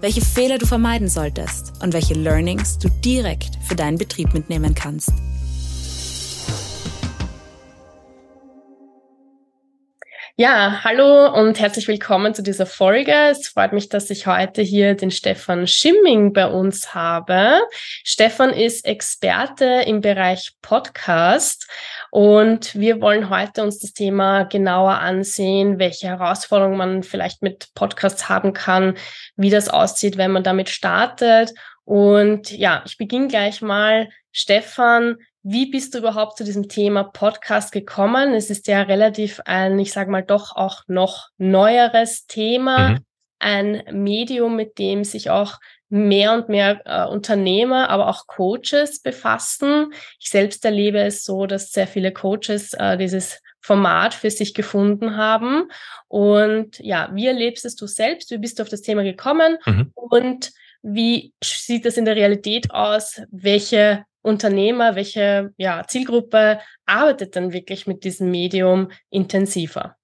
[0.00, 5.12] welche Fehler du vermeiden solltest und welche Learnings du direkt für deinen Betrieb mitnehmen kannst.
[10.40, 13.12] Ja, hallo und herzlich willkommen zu dieser Folge.
[13.28, 17.58] Es freut mich, dass ich heute hier den Stefan Schimming bei uns habe.
[18.04, 21.68] Stefan ist Experte im Bereich Podcast
[22.12, 28.28] und wir wollen heute uns das Thema genauer ansehen, welche Herausforderungen man vielleicht mit Podcasts
[28.28, 28.94] haben kann,
[29.34, 31.52] wie das aussieht, wenn man damit startet.
[31.82, 34.08] Und ja, ich beginne gleich mal.
[34.30, 35.16] Stefan,
[35.50, 38.34] wie bist du überhaupt zu diesem Thema Podcast gekommen?
[38.34, 42.98] Es ist ja relativ ein, ich sage mal, doch auch noch neueres Thema, mhm.
[43.38, 49.94] ein Medium, mit dem sich auch mehr und mehr äh, Unternehmer, aber auch Coaches befassen.
[50.20, 55.16] Ich selbst erlebe es so, dass sehr viele Coaches äh, dieses Format für sich gefunden
[55.16, 55.70] haben.
[56.08, 58.30] Und ja, wie erlebst es du selbst?
[58.30, 59.56] Wie bist du auf das Thema gekommen?
[59.64, 59.92] Mhm.
[59.94, 60.50] Und
[60.82, 63.22] wie sieht das in der Realität aus?
[63.30, 69.96] Welche Unternehmer, welche ja, Zielgruppe arbeitet dann wirklich mit diesem Medium intensiver?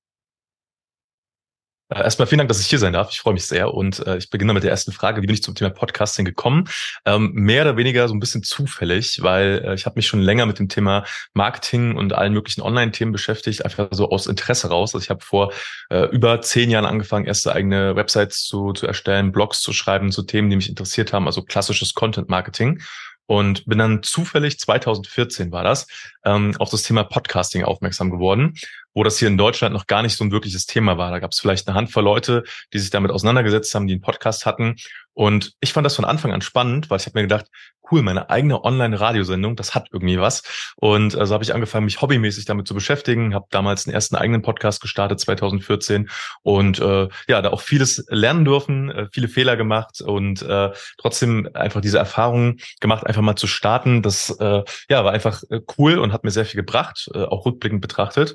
[1.90, 3.10] Äh, erstmal vielen Dank, dass ich hier sein darf.
[3.10, 3.74] Ich freue mich sehr.
[3.74, 5.20] Und äh, ich beginne mit der ersten Frage.
[5.20, 6.68] Wie bin ich zum Thema Podcasting gekommen?
[7.04, 10.46] Ähm, mehr oder weniger so ein bisschen zufällig, weil äh, ich habe mich schon länger
[10.46, 14.94] mit dem Thema Marketing und allen möglichen Online-Themen beschäftigt, einfach so aus Interesse raus.
[14.94, 15.52] Also ich habe vor
[15.90, 20.22] äh, über zehn Jahren angefangen, erste eigene Websites zu, zu erstellen, Blogs zu schreiben zu
[20.22, 22.80] Themen, die mich interessiert haben, also klassisches Content-Marketing
[23.26, 25.86] und bin dann zufällig 2014 war das
[26.24, 28.54] ähm, auf das Thema Podcasting aufmerksam geworden
[28.94, 31.10] wo das hier in Deutschland noch gar nicht so ein wirkliches Thema war.
[31.10, 34.46] Da gab es vielleicht eine Handvoll Leute, die sich damit auseinandergesetzt haben, die einen Podcast
[34.46, 34.76] hatten.
[35.12, 37.46] Und ich fand das von Anfang an spannend, weil ich habe mir gedacht,
[37.90, 40.42] cool, meine eigene Online-Radiosendung, das hat irgendwie was.
[40.76, 44.16] Und äh, so habe ich angefangen, mich hobbymäßig damit zu beschäftigen, habe damals einen ersten
[44.16, 46.08] eigenen Podcast gestartet, 2014.
[46.42, 51.48] Und äh, ja, da auch vieles lernen dürfen, äh, viele Fehler gemacht und äh, trotzdem
[51.54, 54.02] einfach diese Erfahrung gemacht, einfach mal zu starten.
[54.02, 57.46] Das äh, ja war einfach äh, cool und hat mir sehr viel gebracht, äh, auch
[57.46, 58.34] rückblickend betrachtet.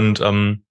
[0.00, 0.64] Ähm,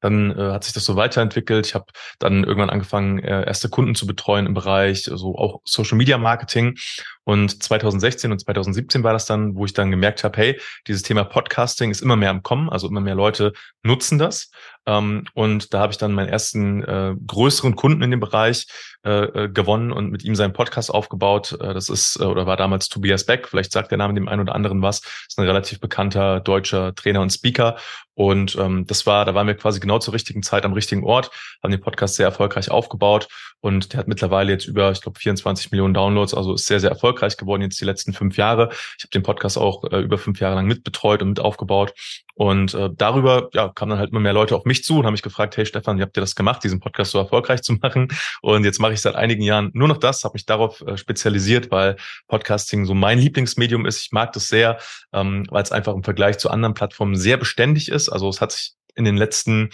[0.00, 1.66] dann äh, hat sich das so weiterentwickelt.
[1.66, 1.86] Ich habe
[2.18, 6.18] dann irgendwann angefangen, äh, erste Kunden zu betreuen im Bereich, so also auch Social Media
[6.18, 6.76] Marketing.
[7.24, 11.24] Und 2016 und 2017 war das dann, wo ich dann gemerkt habe, hey, dieses Thema
[11.24, 13.52] Podcasting ist immer mehr im Kommen, also immer mehr Leute
[13.82, 14.50] nutzen das.
[14.86, 18.66] Ähm, und da habe ich dann meinen ersten äh, größeren Kunden in dem Bereich
[19.04, 21.56] äh, äh, gewonnen und mit ihm seinen Podcast aufgebaut.
[21.60, 23.48] Äh, das ist äh, oder war damals Tobias Beck.
[23.48, 25.00] Vielleicht sagt der Name dem einen oder anderen was.
[25.26, 27.76] Ist ein relativ bekannter deutscher Trainer und Speaker.
[28.14, 31.30] Und ähm, das war, da waren wir quasi genau zur richtigen Zeit am richtigen Ort,
[31.62, 33.28] haben den Podcast sehr erfolgreich aufgebaut
[33.60, 36.90] und der hat mittlerweile jetzt über, ich glaube, 24 Millionen Downloads, also ist sehr, sehr
[36.90, 38.68] erfolgreich geworden jetzt die letzten fünf Jahre.
[38.98, 41.94] Ich habe den Podcast auch äh, über fünf Jahre lang mitbetreut und mit aufgebaut
[42.40, 45.12] und äh, darüber ja, kamen dann halt immer mehr Leute auf mich zu und haben
[45.12, 48.08] mich gefragt, hey Stefan, wie habt ihr das gemacht, diesen Podcast so erfolgreich zu machen?
[48.40, 51.70] Und jetzt mache ich seit einigen Jahren nur noch das, habe mich darauf äh, spezialisiert,
[51.70, 51.96] weil
[52.28, 54.00] Podcasting so mein Lieblingsmedium ist.
[54.00, 54.78] Ich mag das sehr,
[55.12, 58.08] ähm, weil es einfach im Vergleich zu anderen Plattformen sehr beständig ist.
[58.08, 59.68] Also es hat sich in den letzten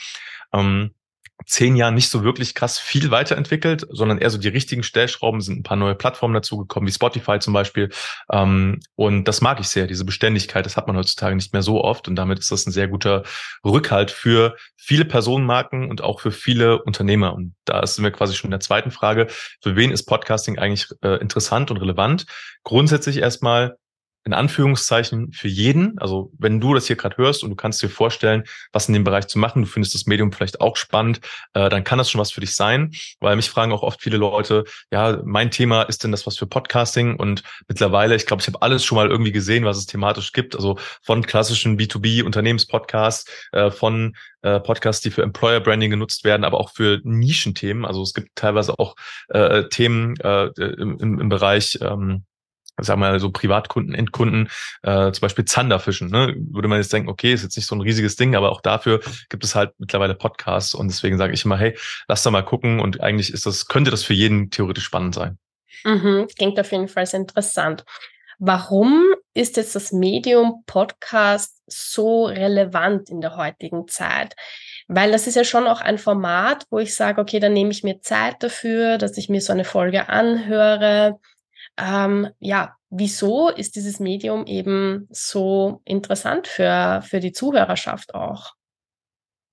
[0.53, 0.91] ähm,
[1.45, 5.59] zehn Jahren nicht so wirklich krass viel weiterentwickelt, sondern eher so die richtigen Stellschrauben sind
[5.59, 7.91] ein paar neue Plattformen dazugekommen, wie Spotify zum Beispiel.
[8.33, 11.85] Ähm, und das mag ich sehr, diese Beständigkeit, das hat man heutzutage nicht mehr so
[11.85, 12.09] oft.
[12.09, 13.23] Und damit ist das ein sehr guter
[13.65, 17.35] Rückhalt für viele Personenmarken und auch für viele Unternehmer.
[17.35, 19.27] Und da sind wir quasi schon in der zweiten Frage.
[19.63, 22.27] Für wen ist Podcasting eigentlich äh, interessant und relevant?
[22.65, 23.77] Grundsätzlich erstmal
[24.27, 25.97] in Anführungszeichen für jeden.
[25.99, 28.43] Also wenn du das hier gerade hörst und du kannst dir vorstellen,
[28.73, 31.21] was in dem Bereich zu machen, du findest das Medium vielleicht auch spannend,
[31.55, 32.91] äh, dann kann das schon was für dich sein.
[33.21, 36.49] Weil mich fragen auch oft viele Leute, ja, mein Thema ist denn das was für
[36.49, 37.15] Podcasting?
[37.15, 40.57] Und mittlerweile, ich glaube, ich habe alles schon mal irgendwie gesehen, was es thematisch gibt.
[40.57, 46.59] Also von klassischen B2B-Unternehmenspodcasts, äh, von äh, Podcasts, die für Employer Branding genutzt werden, aber
[46.59, 47.85] auch für Nischenthemen.
[47.85, 48.97] Also es gibt teilweise auch
[49.29, 52.25] äh, Themen äh, im, im Bereich ähm,
[52.81, 54.49] sagen wir mal so Privatkunden, Endkunden,
[54.83, 56.35] äh, zum Beispiel Zanderfischen, ne?
[56.37, 59.01] würde man jetzt denken, okay, ist jetzt nicht so ein riesiges Ding, aber auch dafür
[59.29, 61.77] gibt es halt mittlerweile Podcasts und deswegen sage ich immer, hey,
[62.09, 65.39] lass da mal gucken und eigentlich ist das, könnte das für jeden theoretisch spannend sein.
[65.85, 67.85] Mhm, klingt auf jeden Fall sehr interessant.
[68.39, 74.35] Warum ist jetzt das Medium Podcast so relevant in der heutigen Zeit?
[74.89, 77.83] Weil das ist ja schon auch ein Format, wo ich sage, okay, dann nehme ich
[77.83, 81.19] mir Zeit dafür, dass ich mir so eine Folge anhöre.
[81.79, 88.56] Ähm, ja, wieso ist dieses Medium eben so interessant für, für die Zuhörerschaft auch?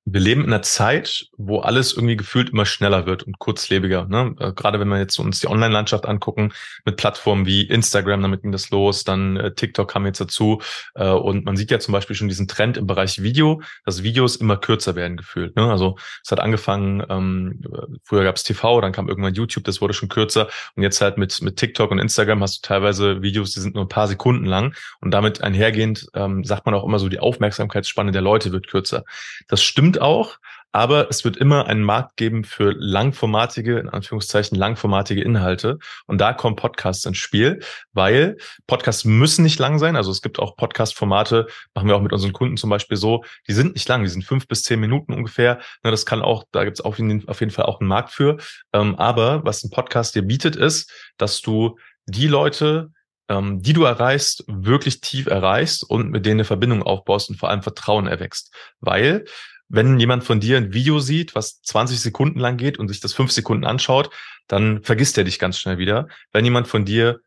[0.06, 4.06] Wir leben in einer Zeit, wo alles irgendwie gefühlt immer schneller wird und kurzlebiger.
[4.06, 4.36] Ne?
[4.40, 6.52] Äh, gerade wenn wir jetzt uns die Online-Landschaft angucken,
[6.84, 10.62] mit Plattformen wie Instagram, damit ging das los, dann äh, TikTok kam jetzt dazu.
[10.96, 14.36] Äh, und man sieht ja zum Beispiel schon diesen Trend im Bereich Video, dass Videos
[14.36, 15.56] immer kürzer werden gefühlt.
[15.56, 15.72] Ne?
[15.72, 17.62] Also es hat angefangen, ähm,
[18.04, 20.50] früher gab es TV, dann kam irgendwann YouTube, das wurde schon kürzer.
[20.76, 23.86] Und jetzt halt mit, mit TikTok und Instagram hast du teilweise Videos, die sind nur
[23.86, 24.76] ein paar Sekunden lang.
[25.00, 29.06] Und damit einhergehend ähm, sagt man auch immer so, die Aufmerksamkeitsspanne der Leute wird kürzer.
[29.48, 30.38] Das stimmt stimmt auch,
[30.72, 35.78] aber es wird immer einen Markt geben für langformatige, in Anführungszeichen langformatige Inhalte.
[36.08, 37.60] Und da kommen Podcasts ins Spiel,
[37.92, 39.96] weil Podcasts müssen nicht lang sein.
[39.96, 41.46] Also es gibt auch Podcast-Formate,
[41.76, 44.24] machen wir auch mit unseren Kunden zum Beispiel so, die sind nicht lang, die sind
[44.24, 45.60] fünf bis zehn Minuten ungefähr.
[45.84, 48.38] Das kann auch, da gibt es auf jeden Fall auch einen Markt für.
[48.74, 52.90] Ähm, aber was ein Podcast dir bietet, ist, dass du die Leute
[53.30, 57.50] ähm, die du erreichst, wirklich tief erreichst und mit denen eine Verbindung aufbaust und vor
[57.50, 58.54] allem Vertrauen erwächst.
[58.82, 59.26] Weil
[59.70, 63.14] wenn jemand von dir ein Video sieht, was 20 Sekunden lang geht und sich das
[63.14, 64.10] fünf Sekunden anschaut,
[64.48, 66.08] dann vergisst er dich ganz schnell wieder.
[66.32, 67.20] Wenn jemand von dir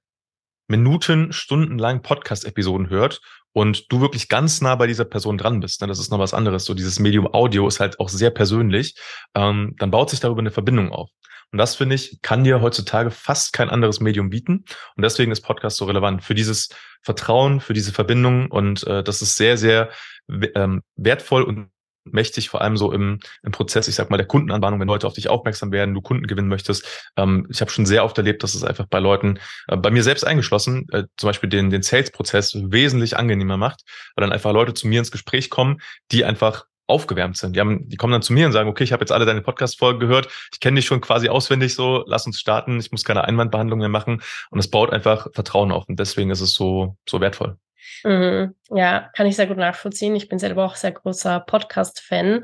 [0.68, 3.20] Minuten, Stunden lang Podcast-Episoden hört
[3.52, 6.34] und du wirklich ganz nah bei dieser Person dran bist, ne, das ist noch was
[6.34, 6.64] anderes.
[6.64, 8.96] So dieses Medium Audio ist halt auch sehr persönlich,
[9.34, 11.10] ähm, dann baut sich darüber eine Verbindung auf.
[11.52, 14.64] Und das finde ich, kann dir heutzutage fast kein anderes Medium bieten.
[14.96, 16.68] Und deswegen ist Podcast so relevant für dieses
[17.02, 18.50] Vertrauen, für diese Verbindung.
[18.50, 19.90] Und äh, das ist sehr, sehr
[20.28, 21.70] ähm, wertvoll und
[22.12, 25.14] mächtig, vor allem so im, im Prozess, ich sag mal, der Kundenanbahnung, wenn Leute auf
[25.14, 27.10] dich aufmerksam werden, du Kunden gewinnen möchtest.
[27.16, 29.38] Ähm, ich habe schon sehr oft erlebt, dass es einfach bei Leuten,
[29.68, 33.82] äh, bei mir selbst eingeschlossen, äh, zum Beispiel den, den Sales-Prozess wesentlich angenehmer macht,
[34.14, 35.80] weil dann einfach Leute zu mir ins Gespräch kommen,
[36.12, 37.56] die einfach aufgewärmt sind.
[37.56, 39.42] Die, haben, die kommen dann zu mir und sagen, okay, ich habe jetzt alle deine
[39.42, 43.24] Podcast-Folgen gehört, ich kenne dich schon quasi auswendig so, lass uns starten, ich muss keine
[43.24, 47.20] Einwandbehandlung mehr machen und es baut einfach Vertrauen auf und deswegen ist es so, so
[47.20, 47.58] wertvoll.
[48.04, 48.54] Mhm.
[48.70, 50.16] Ja, kann ich sehr gut nachvollziehen.
[50.16, 52.42] Ich bin selber auch sehr großer Podcast-Fan.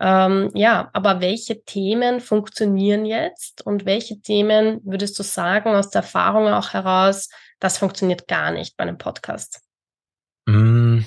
[0.00, 6.02] Ähm, ja, aber welche Themen funktionieren jetzt und welche Themen würdest du sagen aus der
[6.02, 7.28] Erfahrung auch heraus,
[7.60, 9.60] das funktioniert gar nicht bei einem Podcast?
[10.46, 11.00] Mm,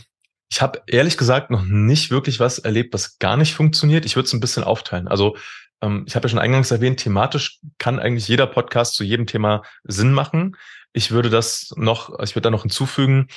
[0.49, 4.05] ich habe ehrlich gesagt noch nicht wirklich was erlebt, was gar nicht funktioniert.
[4.05, 5.07] Ich würde es ein bisschen aufteilen.
[5.07, 5.35] Also
[5.81, 9.63] ähm, ich habe ja schon eingangs erwähnt, thematisch kann eigentlich jeder Podcast zu jedem Thema
[9.83, 10.55] Sinn machen.
[10.95, 13.27] Ich würde das noch, ich würde da noch hinzufügen,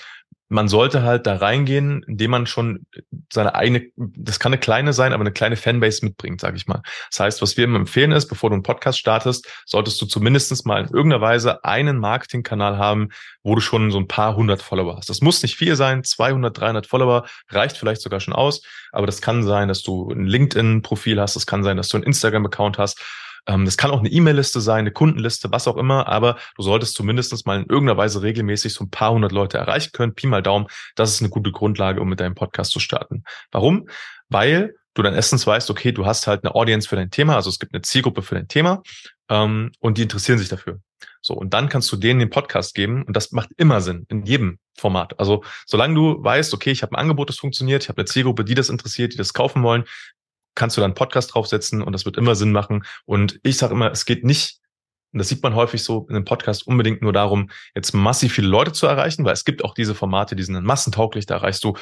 [0.49, 2.87] man sollte halt da reingehen, indem man schon
[3.33, 6.83] seine eigene, das kann eine kleine sein, aber eine kleine Fanbase mitbringt, sage ich mal.
[7.11, 10.65] Das heißt, was wir immer empfehlen ist, bevor du einen Podcast startest, solltest du zumindestens
[10.65, 13.09] mal in irgendeiner Weise einen Marketingkanal haben,
[13.43, 15.11] wo du schon so ein paar hundert Follower hast.
[15.11, 18.63] Das muss nicht viel sein, 200, 300 Follower reicht vielleicht sogar schon aus,
[18.93, 22.05] aber das kann sein, dass du ein LinkedIn-Profil hast, das kann sein, dass du einen
[22.05, 23.03] Instagram-Account hast
[23.49, 27.47] das kann auch eine E-Mail-Liste sein, eine Kundenliste, was auch immer, aber du solltest zumindest
[27.47, 30.15] mal in irgendeiner Weise regelmäßig so ein paar hundert Leute erreichen können.
[30.15, 30.67] Pi mal Daumen,
[30.97, 33.25] das ist eine gute Grundlage, um mit deinem Podcast zu starten.
[33.51, 33.89] Warum?
[34.29, 37.49] Weil du dann erstens weißt, okay, du hast halt eine Audience für dein Thema, also
[37.49, 38.83] es gibt eine Zielgruppe für dein Thema
[39.31, 40.81] ähm, und die interessieren sich dafür.
[41.21, 44.25] So, und dann kannst du denen den Podcast geben und das macht immer Sinn in
[44.25, 45.19] jedem Format.
[45.19, 48.45] Also solange du weißt, okay, ich habe ein Angebot, das funktioniert, ich habe eine Zielgruppe,
[48.45, 49.85] die das interessiert, die das kaufen wollen,
[50.59, 52.85] kannst du dann einen Podcast draufsetzen und das wird immer Sinn machen.
[53.07, 54.59] Und ich sage immer, es geht nicht,
[55.13, 58.49] und das sieht man häufig so in einem Podcast, unbedingt nur darum, jetzt massiv viele
[58.49, 61.65] Leute zu erreichen, weil es gibt auch diese Formate, die sind dann massentauglich, da erreichst
[61.65, 61.75] du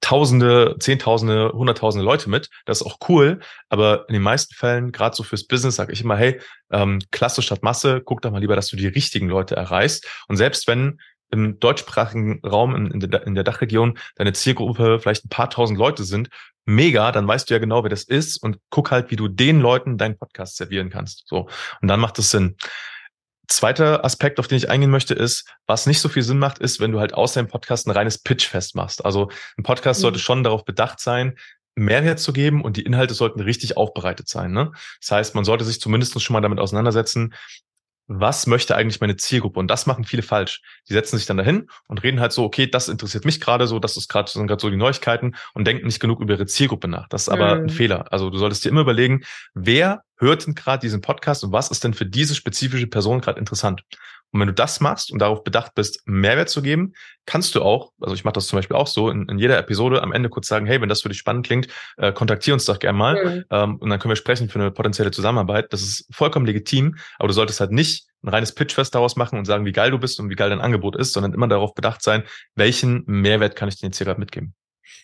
[0.00, 2.48] Tausende, Zehntausende, Hunderttausende Leute mit.
[2.64, 3.40] Das ist auch cool.
[3.68, 7.42] Aber in den meisten Fällen, gerade so fürs Business, sage ich immer, hey, ähm, Klasse
[7.42, 10.06] statt Masse, guck doch mal lieber, dass du die richtigen Leute erreichst.
[10.28, 11.00] Und selbst wenn
[11.32, 15.78] im deutschsprachigen Raum in, in, der, in der Dachregion deine Zielgruppe vielleicht ein paar tausend
[15.78, 16.28] Leute sind,
[16.64, 19.60] mega, dann weißt du ja genau, wer das ist und guck halt, wie du den
[19.60, 21.24] Leuten deinen Podcast servieren kannst.
[21.26, 21.48] So.
[21.80, 22.56] Und dann macht es Sinn.
[23.48, 26.78] Zweiter Aspekt, auf den ich eingehen möchte, ist, was nicht so viel Sinn macht, ist,
[26.78, 29.04] wenn du halt aus deinem Podcast ein reines Pitchfest machst.
[29.04, 30.02] Also ein Podcast mhm.
[30.02, 31.36] sollte schon darauf bedacht sein,
[31.74, 34.52] Mehrwert zu geben und die Inhalte sollten richtig aufbereitet sein.
[34.52, 34.72] Ne?
[35.00, 37.34] Das heißt, man sollte sich zumindest schon mal damit auseinandersetzen,
[38.12, 39.60] was möchte eigentlich meine Zielgruppe?
[39.60, 40.62] Und das machen viele falsch.
[40.88, 43.78] Die setzen sich dann dahin und reden halt so, okay, das interessiert mich gerade so,
[43.78, 46.88] das ist gerade sind gerade so die Neuigkeiten und denken nicht genug über ihre Zielgruppe
[46.88, 47.08] nach.
[47.08, 47.62] Das ist aber mhm.
[47.62, 48.12] ein Fehler.
[48.12, 49.22] Also du solltest dir immer überlegen,
[49.54, 53.38] wer hört denn gerade diesen Podcast und was ist denn für diese spezifische Person gerade
[53.38, 53.84] interessant?
[54.32, 56.92] Und wenn du das machst und darauf bedacht bist, Mehrwert zu geben,
[57.26, 60.02] kannst du auch, also ich mache das zum Beispiel auch so, in, in, jeder Episode
[60.02, 62.78] am Ende kurz sagen, hey, wenn das für dich spannend klingt, äh, kontaktier uns doch
[62.78, 63.44] gerne mal mhm.
[63.50, 65.72] ähm, und dann können wir sprechen für eine potenzielle Zusammenarbeit.
[65.72, 69.46] Das ist vollkommen legitim, aber du solltest halt nicht ein reines Pitchfest daraus machen und
[69.46, 72.02] sagen, wie geil du bist und wie geil dein Angebot ist, sondern immer darauf bedacht
[72.02, 74.54] sein, welchen Mehrwert kann ich dir jetzt hier gerade mitgeben.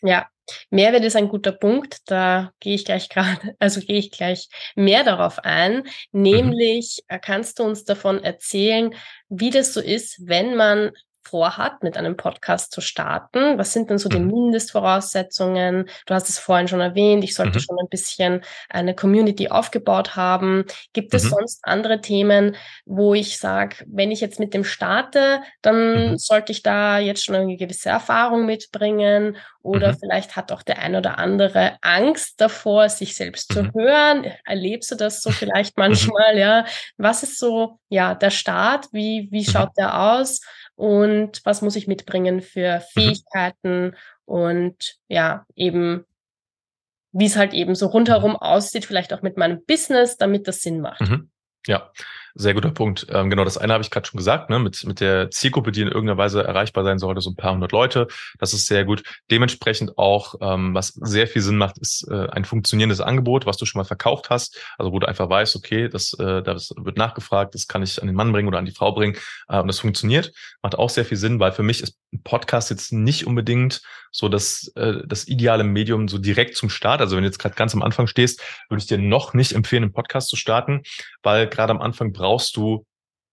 [0.02, 0.26] Ja,
[0.70, 1.98] Mehrwert ist ein guter Punkt.
[2.06, 5.84] Da gehe ich gleich gerade, also gehe ich gleich mehr darauf ein.
[6.12, 6.22] Mhm.
[6.22, 7.18] Nämlich mhm.
[7.22, 8.94] kannst du uns davon erzählen,
[9.28, 10.92] wie das so ist, wenn man
[11.26, 13.58] vorhat, mit einem Podcast zu starten?
[13.58, 14.28] Was sind denn so die mhm.
[14.28, 15.88] Mindestvoraussetzungen?
[16.06, 17.62] Du hast es vorhin schon erwähnt, ich sollte mhm.
[17.62, 20.64] schon ein bisschen eine Community aufgebaut haben.
[20.92, 21.28] Gibt es mhm.
[21.30, 26.18] sonst andere Themen, wo ich sage, wenn ich jetzt mit dem starte, dann mhm.
[26.18, 29.36] sollte ich da jetzt schon eine gewisse Erfahrung mitbringen?
[29.66, 29.98] Oder mhm.
[29.98, 33.72] vielleicht hat auch der ein oder andere Angst davor, sich selbst zu mhm.
[33.74, 34.32] hören.
[34.44, 36.38] Erlebst du das so vielleicht manchmal?
[36.38, 36.64] Ja,
[36.98, 38.86] was ist so, ja, der Start?
[38.92, 40.40] Wie, wie schaut der aus?
[40.76, 42.82] Und was muss ich mitbringen für mhm.
[42.92, 46.04] Fähigkeiten und ja, eben
[47.12, 50.82] wie es halt eben so rundherum aussieht, vielleicht auch mit meinem Business, damit das Sinn
[50.82, 51.00] macht.
[51.00, 51.30] Mhm.
[51.66, 51.90] Ja,
[52.36, 53.06] sehr guter Punkt.
[53.10, 55.80] Ähm, genau, das eine habe ich gerade schon gesagt, ne, mit, mit der Zielgruppe, die
[55.80, 58.08] in irgendeiner Weise erreichbar sein sollte, so ein paar hundert Leute.
[58.38, 59.02] Das ist sehr gut.
[59.30, 63.64] Dementsprechend auch, ähm, was sehr viel Sinn macht, ist äh, ein funktionierendes Angebot, was du
[63.64, 64.58] schon mal verkauft hast.
[64.76, 68.06] Also wo du einfach weißt, okay, das, äh, das wird nachgefragt, das kann ich an
[68.06, 69.16] den Mann bringen oder an die Frau bringen.
[69.48, 70.32] Äh, und das funktioniert.
[70.62, 73.80] Macht auch sehr viel Sinn, weil für mich ist ein Podcast jetzt nicht unbedingt
[74.12, 77.00] so das, äh, das ideale Medium so direkt zum Start.
[77.00, 79.84] Also wenn du jetzt gerade ganz am Anfang stehst, würde ich dir noch nicht empfehlen,
[79.84, 80.82] einen Podcast zu starten,
[81.22, 82.25] weil gerade am Anfang brauchst
[82.56, 82.84] du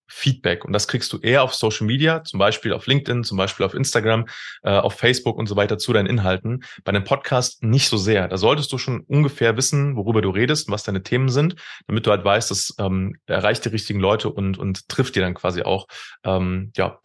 [0.07, 0.65] Feedback.
[0.65, 3.73] Und das kriegst du eher auf Social Media, zum Beispiel auf LinkedIn, zum Beispiel auf
[3.73, 4.27] Instagram,
[4.61, 6.63] äh, auf Facebook und so weiter zu deinen Inhalten.
[6.83, 8.27] Bei einem Podcast nicht so sehr.
[8.27, 11.55] Da solltest du schon ungefähr wissen, worüber du redest und was deine Themen sind,
[11.87, 15.33] damit du halt weißt, das ähm, erreicht die richtigen Leute und, und trifft dir dann
[15.33, 15.87] quasi auch,
[16.23, 16.99] ähm, ja,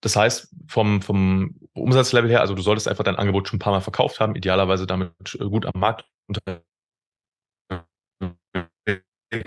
[0.00, 3.72] das heißt, vom, vom Umsatzlevel her, also du solltest einfach dein Angebot schon ein paar
[3.72, 6.62] Mal verkauft haben, idealerweise damit gut am Markt unter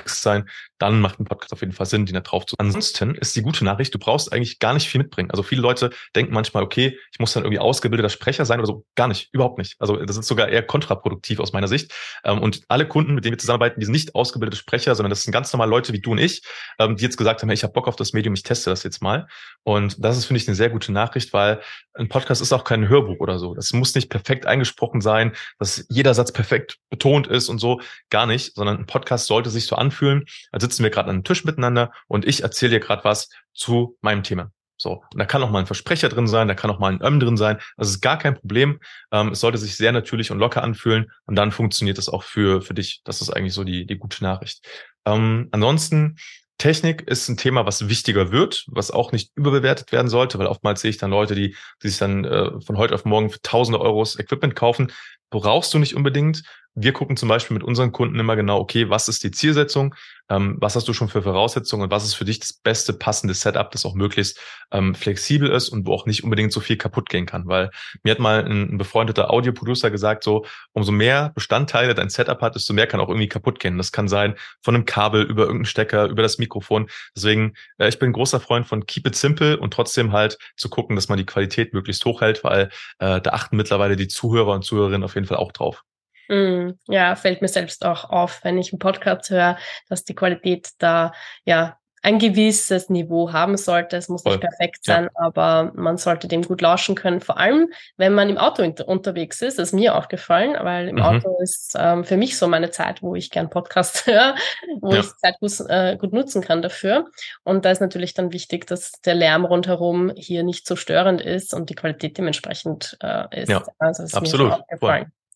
[0.06, 0.50] sein,
[0.80, 2.56] dann macht ein Podcast auf jeden Fall Sinn, den da drauf zu.
[2.58, 5.32] Ansonsten ist die gute Nachricht, du brauchst eigentlich gar nicht viel mitbringen.
[5.32, 8.86] Also viele Leute denken manchmal, okay, ich muss dann irgendwie ausgebildeter Sprecher sein oder so.
[8.96, 9.76] Gar nicht, überhaupt nicht.
[9.80, 11.94] Also das ist sogar eher kontraproduktiv aus meiner Sicht.
[12.24, 15.24] Ähm, und alle Kunden, mit denen wir zusammenarbeiten, die sind nicht ausgebildete Sprecher, sondern das
[15.24, 16.42] sind ganz normal Leute wie du und ich,
[16.80, 18.84] ähm, die jetzt gesagt haben, hey, ich habe Bock auf das Medium, ich teste das
[18.84, 19.28] jetzt mal.
[19.64, 21.62] Und das ist, finde ich, eine sehr gute Nachricht, weil
[21.94, 23.54] ein Podcast ist auch kein Hörbuch oder so.
[23.54, 27.82] Das muss nicht perfekt eingesprochen sein, dass jeder Satz perfekt betont ist und so.
[28.10, 31.24] Gar nicht, sondern ein Podcast sollte sich so anfühlen, als sitzen wir gerade an einem
[31.24, 34.52] Tisch miteinander und ich erzähle dir gerade was zu meinem Thema.
[34.80, 37.02] So, und da kann auch mal ein Versprecher drin sein, da kann auch mal ein
[37.02, 37.58] Öm drin sein.
[37.78, 38.80] Das ist gar kein Problem.
[39.12, 42.62] Ähm, es sollte sich sehr natürlich und locker anfühlen und dann funktioniert das auch für,
[42.62, 43.02] für dich.
[43.04, 44.68] Das ist eigentlich so die, die gute Nachricht.
[45.06, 46.18] Ähm, ansonsten
[46.60, 50.82] Technik ist ein Thema, was wichtiger wird, was auch nicht überbewertet werden sollte, weil oftmals
[50.82, 53.80] sehe ich dann Leute, die, die sich dann äh, von heute auf morgen für tausende
[53.80, 54.92] Euros Equipment kaufen.
[55.30, 56.44] Brauchst du nicht unbedingt
[56.80, 59.96] wir gucken zum Beispiel mit unseren Kunden immer genau, okay, was ist die Zielsetzung,
[60.30, 63.34] ähm, was hast du schon für Voraussetzungen und was ist für dich das beste passende
[63.34, 64.40] Setup, das auch möglichst
[64.72, 67.48] ähm, flexibel ist und wo auch nicht unbedingt so viel kaputt gehen kann.
[67.48, 67.72] Weil
[68.04, 72.54] mir hat mal ein, ein befreundeter Audioproducer gesagt, so umso mehr Bestandteile dein Setup hat,
[72.54, 73.78] desto mehr kann auch irgendwie kaputt gehen.
[73.78, 76.90] Das kann sein von einem Kabel über irgendeinen Stecker, über das Mikrofon.
[77.16, 80.96] Deswegen, äh, ich bin großer Freund von Keep it simple und trotzdem halt zu gucken,
[80.96, 82.70] dass man die Qualität möglichst hochhält, weil
[83.00, 85.84] äh, da achten mittlerweile die Zuhörer und Zuhörerinnen auf jeden Fall auch drauf.
[86.30, 89.58] Mm, ja, fällt mir selbst auch auf, wenn ich einen Podcast höre,
[89.90, 91.14] dass die Qualität da
[91.46, 93.98] ja ein gewisses Niveau haben sollte.
[93.98, 94.38] Es muss Voll.
[94.38, 95.10] nicht perfekt sein, ja.
[95.16, 97.20] aber man sollte dem gut lauschen können.
[97.20, 101.02] Vor allem, wenn man im Auto unterwegs ist, das ist mir aufgefallen, weil im mhm.
[101.02, 104.36] Auto ist ähm, für mich so meine Zeit, wo ich gern Podcast höre,
[104.80, 105.02] wo ja.
[105.02, 107.08] ich Zeit gut, äh, gut nutzen kann dafür.
[107.44, 111.54] Und da ist natürlich dann wichtig, dass der Lärm rundherum hier nicht so störend ist
[111.54, 113.50] und die Qualität dementsprechend äh, ist.
[113.50, 114.54] Ja, also ist absolut.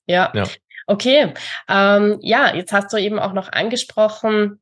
[0.08, 0.32] Ja.
[0.34, 0.44] ja.
[0.88, 1.34] Okay,
[1.68, 4.62] ähm, ja, jetzt hast du eben auch noch angesprochen,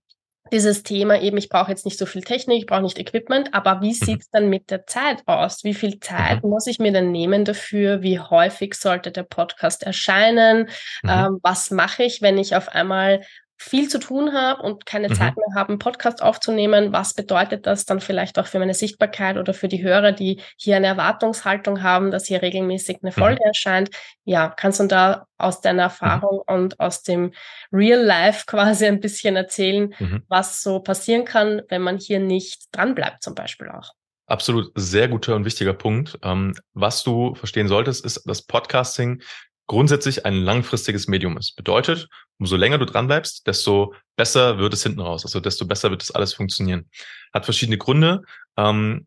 [0.52, 3.82] dieses Thema eben, ich brauche jetzt nicht so viel Technik, ich brauche nicht Equipment, aber
[3.82, 4.06] wie mhm.
[4.06, 5.64] sieht es dann mit der Zeit aus?
[5.64, 6.50] Wie viel Zeit mhm.
[6.50, 8.02] muss ich mir denn nehmen dafür?
[8.02, 10.70] Wie häufig sollte der Podcast erscheinen?
[11.04, 11.10] Mhm.
[11.10, 13.22] Ähm, was mache ich, wenn ich auf einmal
[13.62, 15.16] viel zu tun habe und keine mhm.
[15.16, 19.38] Zeit mehr habe, einen Podcast aufzunehmen, was bedeutet das dann vielleicht auch für meine Sichtbarkeit
[19.38, 23.48] oder für die Hörer, die hier eine Erwartungshaltung haben, dass hier regelmäßig eine Folge mhm.
[23.48, 23.90] erscheint?
[24.24, 25.90] Ja, kannst du da aus deiner mhm.
[25.90, 26.56] Erfahrung mhm.
[26.56, 27.34] und aus dem
[27.74, 30.24] Real Life quasi ein bisschen erzählen, mhm.
[30.30, 33.92] was so passieren kann, wenn man hier nicht dranbleibt zum Beispiel auch?
[34.26, 36.18] Absolut sehr guter und wichtiger Punkt.
[36.24, 39.22] Ähm, was du verstehen solltest, ist, dass Podcasting
[39.70, 41.56] grundsätzlich ein langfristiges Medium ist.
[41.56, 42.10] Bedeutet,
[42.40, 45.24] umso länger du dranbleibst, desto besser wird es hinten raus.
[45.24, 46.90] Also desto besser wird das alles funktionieren.
[47.34, 48.24] Hat verschiedene Gründe.
[48.58, 49.06] Ähm,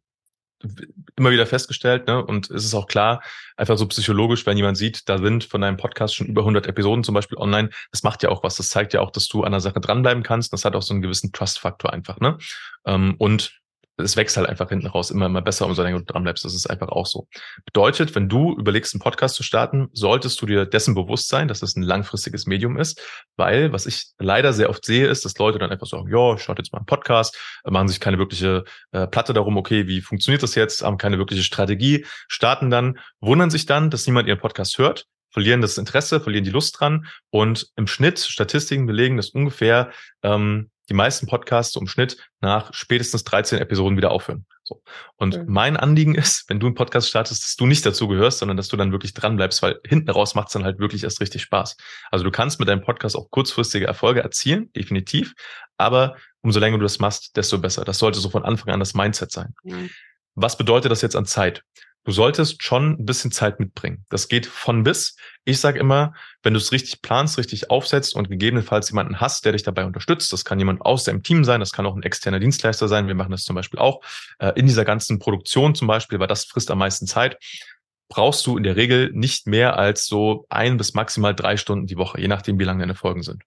[1.17, 2.25] immer wieder festgestellt, ne?
[2.25, 3.21] und es ist auch klar,
[3.57, 7.03] einfach so psychologisch, wenn jemand sieht, da sind von deinem Podcast schon über 100 Episoden
[7.03, 9.51] zum Beispiel online, das macht ja auch was, das zeigt ja auch, dass du an
[9.51, 12.39] der Sache dranbleiben kannst, das hat auch so einen gewissen Trust-Faktor einfach, ne?
[12.87, 13.61] Ähm, und
[13.97, 16.45] es wächst halt einfach hinten raus immer, immer besser, umso länger du dran bleibst.
[16.45, 17.27] Das ist einfach auch so.
[17.65, 21.61] Bedeutet, wenn du überlegst, einen Podcast zu starten, solltest du dir dessen bewusst sein, dass
[21.61, 23.01] das ein langfristiges Medium ist,
[23.37, 26.43] weil was ich leider sehr oft sehe, ist, dass Leute dann einfach sagen, ja, ich
[26.43, 30.43] starte jetzt mal einen Podcast, machen sich keine wirkliche äh, Platte darum, okay, wie funktioniert
[30.43, 34.79] das jetzt, haben keine wirkliche Strategie, starten dann, wundern sich dann, dass niemand ihren Podcast
[34.79, 37.07] hört, verlieren das Interesse, verlieren die Lust dran.
[37.31, 39.91] Und im Schnitt, Statistiken belegen, dass ungefähr
[40.23, 44.47] ähm, die meisten Podcasts im Schnitt nach spätestens 13 Episoden wieder aufhören.
[44.65, 44.83] So.
[45.17, 45.45] Und mhm.
[45.49, 48.69] mein Anliegen ist, wenn du einen Podcast startest, dass du nicht dazu gehörst, sondern dass
[48.69, 51.43] du dann wirklich dran bleibst, weil hinten raus macht es dann halt wirklich erst richtig
[51.43, 51.77] Spaß.
[52.11, 55.35] Also du kannst mit deinem Podcast auch kurzfristige Erfolge erzielen, definitiv,
[55.77, 57.85] aber umso länger du das machst, desto besser.
[57.85, 59.55] Das sollte so von Anfang an das Mindset sein.
[59.65, 59.91] Mhm.
[60.35, 61.63] Was bedeutet das jetzt an Zeit?
[62.05, 64.05] Du solltest schon ein bisschen Zeit mitbringen.
[64.11, 65.17] Das geht von bis.
[65.45, 69.53] Ich sage immer, wenn du es richtig planst, richtig aufsetzt und gegebenenfalls jemanden hast, der
[69.53, 72.41] dich dabei unterstützt, das kann jemand aus deinem Team sein, das kann auch ein externer
[72.41, 74.03] Dienstleister sein, wir machen das zum Beispiel auch,
[74.39, 77.39] äh, in dieser ganzen Produktion zum Beispiel, weil das frisst am meisten Zeit,
[78.09, 81.97] brauchst du in der Regel nicht mehr als so ein bis maximal drei Stunden die
[81.97, 83.43] Woche, je nachdem, wie lang deine Folgen sind.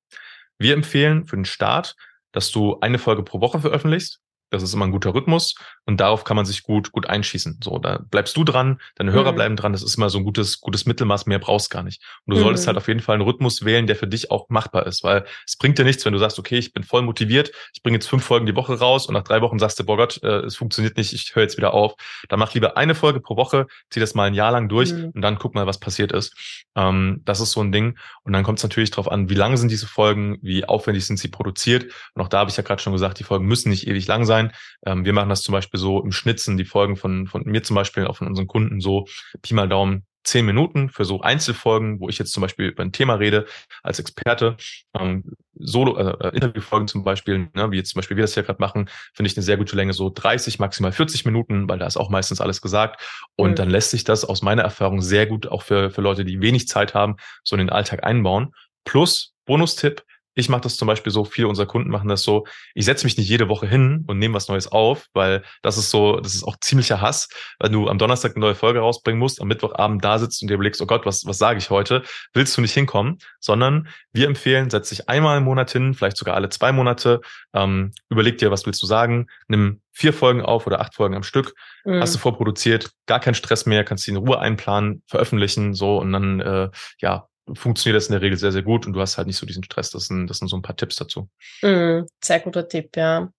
[0.57, 1.95] Wir empfehlen für den Start,
[2.31, 4.19] dass du eine Folge pro Woche veröffentlichst.
[4.55, 7.59] Das ist immer ein guter Rhythmus und darauf kann man sich gut, gut einschießen.
[7.63, 9.35] So, da bleibst du dran, deine Hörer mhm.
[9.35, 9.71] bleiben dran.
[9.71, 11.25] Das ist immer so ein gutes, gutes Mittelmaß.
[11.25, 12.01] Mehr brauchst gar nicht.
[12.25, 12.43] Und du mhm.
[12.43, 15.25] solltest halt auf jeden Fall einen Rhythmus wählen, der für dich auch machbar ist, weil
[15.45, 18.07] es bringt dir nichts, wenn du sagst, okay, ich bin voll motiviert, ich bringe jetzt
[18.07, 20.55] fünf Folgen die Woche raus und nach drei Wochen sagst du, boah Gott, äh, es
[20.55, 21.95] funktioniert nicht, ich höre jetzt wieder auf.
[22.29, 25.11] Dann mach lieber eine Folge pro Woche, zieh das mal ein Jahr lang durch mhm.
[25.13, 26.33] und dann guck mal, was passiert ist.
[26.75, 27.97] Ähm, das ist so ein Ding.
[28.23, 31.17] Und dann kommt es natürlich darauf an, wie lang sind diese Folgen, wie aufwendig sind
[31.17, 31.85] sie produziert.
[32.13, 34.25] Und auch da habe ich ja gerade schon gesagt, die Folgen müssen nicht ewig lang
[34.25, 34.44] sein.
[34.85, 37.75] Ähm, wir machen das zum Beispiel so im Schnitzen, die Folgen von, von mir zum
[37.75, 39.07] Beispiel, auch von unseren Kunden so
[39.41, 42.91] Pi mal Daumen zehn Minuten für so Einzelfolgen, wo ich jetzt zum Beispiel über ein
[42.91, 43.45] Thema rede
[43.83, 44.57] als Experte.
[44.93, 45.23] Ähm,
[45.57, 48.59] Solo, äh, äh Interviewfolgen zum Beispiel, ne, wie jetzt zum Beispiel wir das hier gerade
[48.59, 51.97] machen, finde ich eine sehr gute Länge, so 30, maximal 40 Minuten, weil da ist
[51.97, 53.01] auch meistens alles gesagt.
[53.35, 53.55] Und mhm.
[53.55, 56.67] dann lässt sich das aus meiner Erfahrung sehr gut auch für, für Leute, die wenig
[56.67, 58.53] Zeit haben, so in den Alltag einbauen.
[58.83, 60.03] Plus, Bonustipp,
[60.35, 63.17] ich mache das zum Beispiel so, viele unserer Kunden machen das so, ich setze mich
[63.17, 66.43] nicht jede Woche hin und nehme was Neues auf, weil das ist so, das ist
[66.43, 70.19] auch ziemlicher Hass, wenn du am Donnerstag eine neue Folge rausbringen musst, am Mittwochabend da
[70.19, 72.03] sitzt und dir überlegst, oh Gott, was, was sage ich heute?
[72.33, 73.17] Willst du nicht hinkommen?
[73.39, 77.21] Sondern wir empfehlen, setz dich einmal im Monat hin, vielleicht sogar alle zwei Monate,
[77.53, 81.23] ähm, überleg dir, was willst du sagen, nimm vier Folgen auf oder acht Folgen am
[81.23, 81.53] Stück,
[81.85, 82.01] mhm.
[82.01, 86.11] hast du vorproduziert, gar kein Stress mehr, kannst die in Ruhe einplanen, veröffentlichen, so und
[86.11, 86.69] dann äh,
[86.99, 89.45] ja, funktioniert das in der Regel sehr, sehr gut und du hast halt nicht so
[89.45, 89.91] diesen Stress.
[89.91, 91.29] Das sind, das sind so ein paar Tipps dazu.
[91.61, 93.31] Mm, sehr guter Tipp, ja.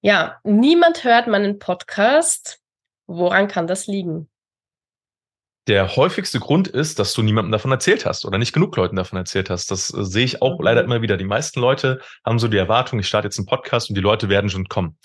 [0.00, 2.60] Ja, niemand hört meinen Podcast.
[3.06, 4.28] Woran kann das liegen?
[5.66, 9.18] Der häufigste Grund ist, dass du niemandem davon erzählt hast oder nicht genug Leuten davon
[9.18, 9.70] erzählt hast.
[9.70, 10.64] Das äh, sehe ich auch mhm.
[10.64, 11.16] leider immer wieder.
[11.16, 14.28] Die meisten Leute haben so die Erwartung, ich starte jetzt einen Podcast und die Leute
[14.28, 14.96] werden schon kommen.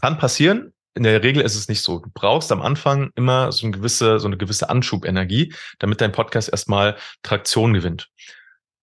[0.00, 1.98] Kann passieren, in der Regel ist es nicht so.
[1.98, 6.50] Du brauchst am Anfang immer so eine gewisse, so eine gewisse Anschubenergie, damit dein Podcast
[6.50, 8.10] erstmal Traktion gewinnt.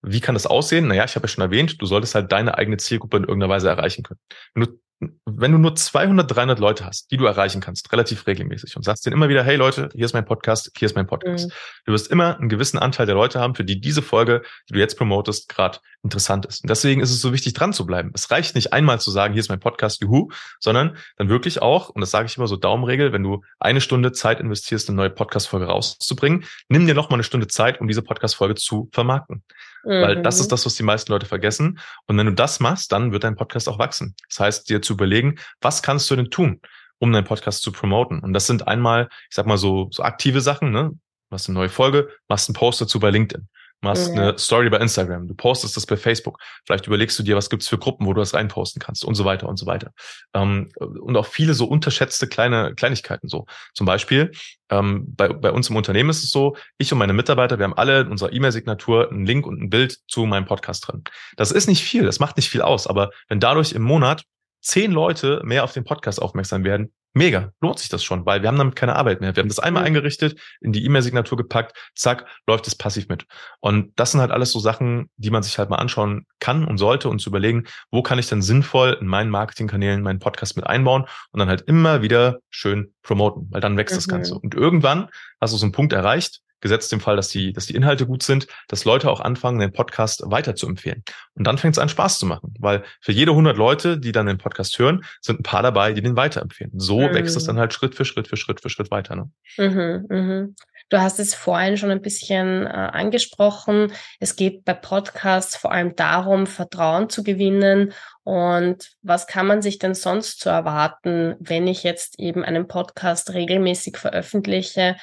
[0.02, 0.88] Wie kann das aussehen?
[0.88, 3.70] Naja, ich habe ja schon erwähnt, du solltest halt deine eigene Zielgruppe in irgendeiner Weise
[3.70, 4.20] erreichen können.
[4.54, 4.80] Wenn du
[5.26, 9.06] wenn du nur 200, 300 Leute hast, die du erreichen kannst, relativ regelmäßig und sagst
[9.06, 11.48] denen immer wieder, hey Leute, hier ist mein Podcast, hier ist mein Podcast.
[11.48, 11.54] Mhm.
[11.86, 14.80] Du wirst immer einen gewissen Anteil der Leute haben, für die diese Folge, die du
[14.80, 16.64] jetzt promotest, gerade interessant ist.
[16.64, 18.12] Und deswegen ist es so wichtig, dran zu bleiben.
[18.14, 21.90] Es reicht nicht einmal zu sagen, hier ist mein Podcast, juhu, sondern dann wirklich auch,
[21.90, 25.10] und das sage ich immer so Daumenregel, wenn du eine Stunde Zeit investierst, eine neue
[25.10, 29.44] Podcast-Folge rauszubringen, nimm dir noch mal eine Stunde Zeit, um diese Podcast-Folge zu vermarkten.
[29.84, 30.02] Mhm.
[30.02, 30.50] Weil das ist mhm.
[30.52, 31.80] das, was die meisten Leute vergessen.
[32.08, 34.16] Und wenn du das machst, dann wird dein Podcast auch wachsen.
[34.28, 36.62] Das heißt, dir zu überlegen, was kannst du denn tun,
[36.98, 38.20] um deinen Podcast zu promoten?
[38.20, 40.92] Und das sind einmal, ich sag mal so, so aktive Sachen, ne?
[41.30, 43.48] Du hast eine neue Folge, machst einen Post dazu bei LinkedIn
[43.82, 44.22] machst ja.
[44.22, 47.68] eine Story bei Instagram, du postest das bei Facebook, vielleicht überlegst du dir, was gibt's
[47.68, 49.92] für Gruppen, wo du das reinposten kannst und so weiter und so weiter.
[50.34, 53.46] Ähm, und auch viele so unterschätzte kleine Kleinigkeiten so.
[53.74, 54.32] Zum Beispiel
[54.70, 57.78] ähm, bei, bei uns im Unternehmen ist es so, ich und meine Mitarbeiter, wir haben
[57.78, 61.04] alle in unserer E-Mail-Signatur einen Link und ein Bild zu meinem Podcast drin.
[61.38, 64.24] Das ist nicht viel, das macht nicht viel aus, aber wenn dadurch im Monat
[64.62, 68.48] zehn Leute mehr auf den Podcast aufmerksam werden, mega, lohnt sich das schon, weil wir
[68.48, 69.36] haben damit keine Arbeit mehr.
[69.36, 69.88] Wir haben das einmal mhm.
[69.88, 73.26] eingerichtet, in die E-Mail-Signatur gepackt, zack, läuft es passiv mit.
[73.60, 76.78] Und das sind halt alles so Sachen, die man sich halt mal anschauen kann und
[76.78, 80.68] sollte und zu überlegen, wo kann ich denn sinnvoll in meinen Marketingkanälen meinen Podcast mit
[80.68, 83.98] einbauen und dann halt immer wieder schön promoten, weil dann wächst mhm.
[83.98, 84.36] das Ganze.
[84.36, 85.10] Und irgendwann
[85.42, 88.24] hast du so einen Punkt erreicht, gesetzt im Fall, dass die, dass die Inhalte gut
[88.24, 91.04] sind, dass Leute auch anfangen, den Podcast weiter zu empfehlen.
[91.36, 94.26] Und dann fängt es an, Spaß zu machen, weil für jede 100 Leute, die dann
[94.26, 96.74] den Podcast hören, sind ein paar dabei, die den weiterempfehlen.
[96.80, 97.14] So mhm.
[97.14, 99.16] wächst es dann halt Schritt für Schritt für Schritt für Schritt weiter.
[99.16, 99.30] Ne?
[99.58, 100.56] Mhm, mhm.
[100.90, 103.94] Du hast es vorhin schon ein bisschen äh, angesprochen.
[104.20, 107.94] Es geht bei Podcasts vor allem darum, Vertrauen zu gewinnen.
[108.24, 113.34] Und was kann man sich denn sonst zu erwarten, wenn ich jetzt eben einen Podcast
[113.34, 114.98] regelmäßig veröffentliche?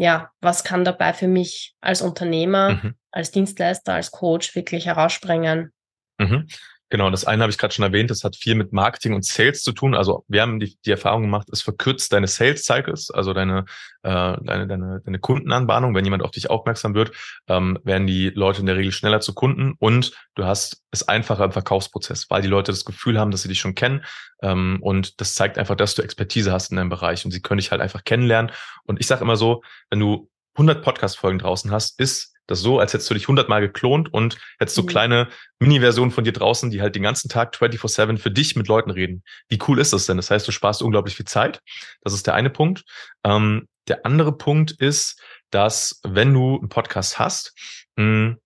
[0.00, 2.94] Ja, was kann dabei für mich als Unternehmer, mhm.
[3.10, 5.74] als Dienstleister, als Coach wirklich herausspringen?
[6.18, 6.48] Mhm.
[6.92, 9.62] Genau, das eine habe ich gerade schon erwähnt, das hat viel mit Marketing und Sales
[9.62, 9.94] zu tun.
[9.94, 13.64] Also wir haben die, die Erfahrung gemacht, es verkürzt deine Sales Cycles, also deine,
[14.02, 15.94] äh, deine, deine, deine Kundenanbahnung.
[15.94, 17.12] Wenn jemand auf dich aufmerksam wird,
[17.46, 21.44] ähm, werden die Leute in der Regel schneller zu Kunden und du hast es einfacher
[21.44, 24.04] im Verkaufsprozess, weil die Leute das Gefühl haben, dass sie dich schon kennen.
[24.42, 27.58] Ähm, und das zeigt einfach, dass du Expertise hast in deinem Bereich und sie können
[27.58, 28.50] dich halt einfach kennenlernen.
[28.82, 32.92] Und ich sage immer so, wenn du 100 Podcast-Folgen draußen hast, ist das so, als
[32.92, 34.86] hättest du dich 100 Mal geklont und hättest so mhm.
[34.86, 35.28] kleine
[35.60, 39.22] Mini-Versionen von dir draußen, die halt den ganzen Tag 24-7 für dich mit Leuten reden.
[39.48, 40.16] Wie cool ist das denn?
[40.16, 41.60] Das heißt, du sparst unglaublich viel Zeit.
[42.02, 42.84] Das ist der eine Punkt.
[43.24, 47.54] Ähm, der andere Punkt ist, dass wenn du einen Podcast hast,
[47.96, 48.36] mh,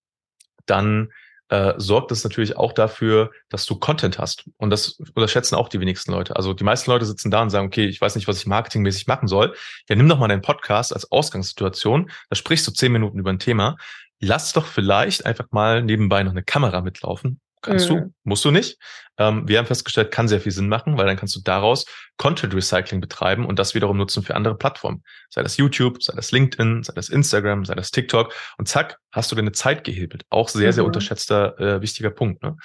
[0.67, 1.13] dann
[1.55, 4.51] äh, sorgt das natürlich auch dafür, dass du Content hast.
[4.57, 6.35] Und das unterschätzen auch die wenigsten Leute.
[6.35, 9.07] Also die meisten Leute sitzen da und sagen, okay, ich weiß nicht, was ich marketingmäßig
[9.07, 9.55] machen soll.
[9.89, 12.11] Ja, nimm doch mal deinen Podcast als Ausgangssituation.
[12.29, 13.77] Da sprichst du zehn Minuten über ein Thema.
[14.21, 17.95] Lass doch vielleicht einfach mal nebenbei noch eine Kamera mitlaufen Kannst mhm.
[17.95, 18.79] du, musst du nicht.
[19.17, 21.87] Ähm, wir haben festgestellt, kann sehr viel Sinn machen, weil dann kannst du daraus
[22.19, 25.03] Content Recycling betreiben und das wiederum nutzen für andere Plattformen.
[25.31, 28.35] Sei das YouTube, sei das LinkedIn, sei das Instagram, sei das TikTok.
[28.59, 30.25] Und zack, hast du deine Zeit gehebelt.
[30.29, 30.73] Auch sehr, mhm.
[30.73, 32.43] sehr unterschätzter, äh, wichtiger Punkt.
[32.43, 32.57] Ne?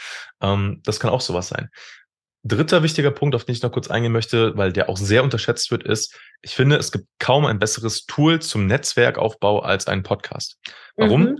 [0.41, 1.69] Ähm, das kann auch sowas sein.
[2.43, 5.71] Dritter wichtiger Punkt, auf den ich noch kurz eingehen möchte, weil der auch sehr unterschätzt
[5.71, 10.57] wird, ist, ich finde, es gibt kaum ein besseres Tool zum Netzwerkaufbau als einen Podcast.
[10.97, 11.23] Warum?
[11.23, 11.39] Mhm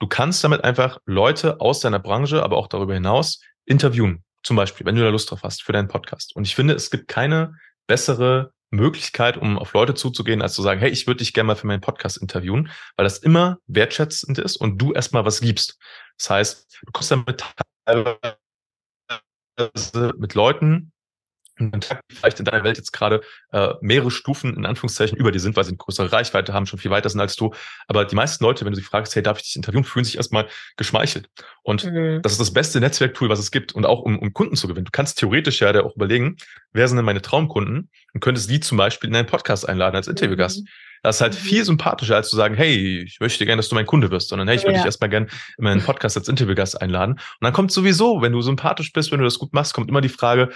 [0.00, 4.24] Du kannst damit einfach Leute aus deiner Branche, aber auch darüber hinaus interviewen.
[4.42, 6.34] Zum Beispiel, wenn du da Lust drauf hast für deinen Podcast.
[6.34, 7.54] Und ich finde, es gibt keine
[7.86, 11.56] bessere Möglichkeit, um auf Leute zuzugehen, als zu sagen, hey, ich würde dich gerne mal
[11.56, 15.78] für meinen Podcast interviewen, weil das immer wertschätzend ist und du erstmal was gibst.
[16.16, 17.44] Das heißt, du kommst damit
[17.84, 18.36] teilweise
[20.16, 20.92] mit Leuten
[22.08, 23.20] vielleicht in deiner Welt jetzt gerade
[23.52, 26.78] äh, mehrere Stufen in Anführungszeichen über dir sind, weil sie eine größere Reichweite haben, schon
[26.78, 27.52] viel weiter sind als du.
[27.86, 30.16] Aber die meisten Leute, wenn du sie fragst, hey, darf ich dich interviewen, fühlen sich
[30.16, 31.28] erstmal geschmeichelt.
[31.62, 32.20] Und mhm.
[32.22, 33.72] das ist das beste Netzwerktool, was es gibt.
[33.72, 34.86] Und auch um, um Kunden zu gewinnen.
[34.86, 36.36] Du kannst theoretisch ja auch überlegen,
[36.72, 40.08] wer sind denn meine Traumkunden und könntest die zum Beispiel in einen Podcast einladen als
[40.08, 40.60] Interviewgast.
[40.60, 40.68] Mhm.
[41.02, 41.38] Das ist halt mhm.
[41.38, 44.48] viel sympathischer, als zu sagen, hey, ich möchte gerne, dass du mein Kunde wirst, sondern
[44.48, 44.78] hey, ich würde ja.
[44.78, 47.12] dich erstmal gerne in meinen Podcast als Interviewgast einladen.
[47.14, 50.02] Und dann kommt sowieso, wenn du sympathisch bist, wenn du das gut machst, kommt immer
[50.02, 50.50] die Frage,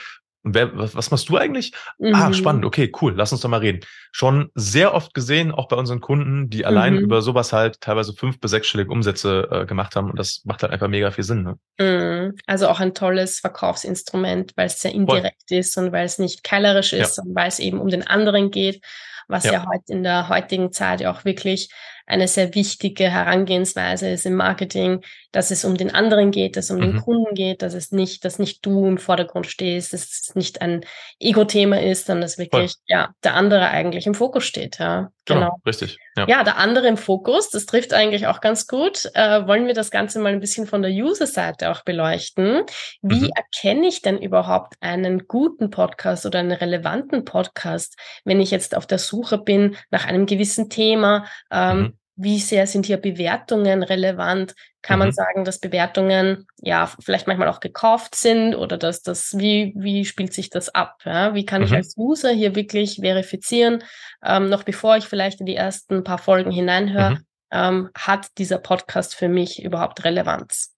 [0.44, 1.72] und wer, was, machst du eigentlich?
[1.74, 2.14] Ah, mhm.
[2.14, 3.80] Ah, spannend, okay, cool, lass uns doch mal reden.
[4.12, 7.00] Schon sehr oft gesehen, auch bei unseren Kunden, die allein mhm.
[7.00, 10.10] über sowas halt teilweise fünf- bis sechsstellige Umsätze äh, gemacht haben.
[10.10, 11.44] Und das macht halt einfach mega viel Sinn.
[11.44, 11.58] Ne?
[11.78, 12.36] Mhm.
[12.46, 15.58] Also auch ein tolles Verkaufsinstrument, weil es sehr indirekt Voll.
[15.58, 17.22] ist und weil es nicht keilerisch ist ja.
[17.24, 18.84] und weil es eben um den anderen geht,
[19.28, 21.70] was ja, ja heute in der heutigen Zeit ja auch wirklich
[22.06, 26.70] eine sehr wichtige Herangehensweise ist im Marketing, dass es um den anderen geht, dass es
[26.70, 26.82] um mhm.
[26.82, 30.60] den Kunden geht, dass es nicht, dass nicht du im Vordergrund stehst, dass es nicht
[30.60, 30.84] ein
[31.18, 32.82] Ego-Thema ist, sondern dass wirklich Voll.
[32.86, 34.78] ja der andere eigentlich im Fokus steht.
[34.78, 35.40] Ja, genau.
[35.40, 35.56] genau.
[35.66, 35.98] Richtig.
[36.16, 36.28] Ja.
[36.28, 36.44] ja.
[36.44, 39.10] der andere im Fokus, das trifft eigentlich auch ganz gut.
[39.14, 42.62] Äh, wollen wir das Ganze mal ein bisschen von der User-Seite auch beleuchten?
[43.02, 43.30] Wie mhm.
[43.34, 48.86] erkenne ich denn überhaupt einen guten Podcast oder einen relevanten Podcast, wenn ich jetzt auf
[48.86, 51.26] der Suche bin nach einem gewissen Thema?
[51.50, 54.54] Ähm, mhm wie sehr sind hier Bewertungen relevant?
[54.82, 55.06] Kann mhm.
[55.06, 60.04] man sagen, dass Bewertungen ja vielleicht manchmal auch gekauft sind oder dass das, wie, wie
[60.04, 60.98] spielt sich das ab?
[61.04, 61.34] Ja?
[61.34, 61.68] Wie kann mhm.
[61.68, 63.82] ich als User hier wirklich verifizieren,
[64.22, 67.26] ähm, noch bevor ich vielleicht in die ersten paar Folgen hineinhöre, mhm.
[67.50, 70.74] ähm, hat dieser Podcast für mich überhaupt Relevanz?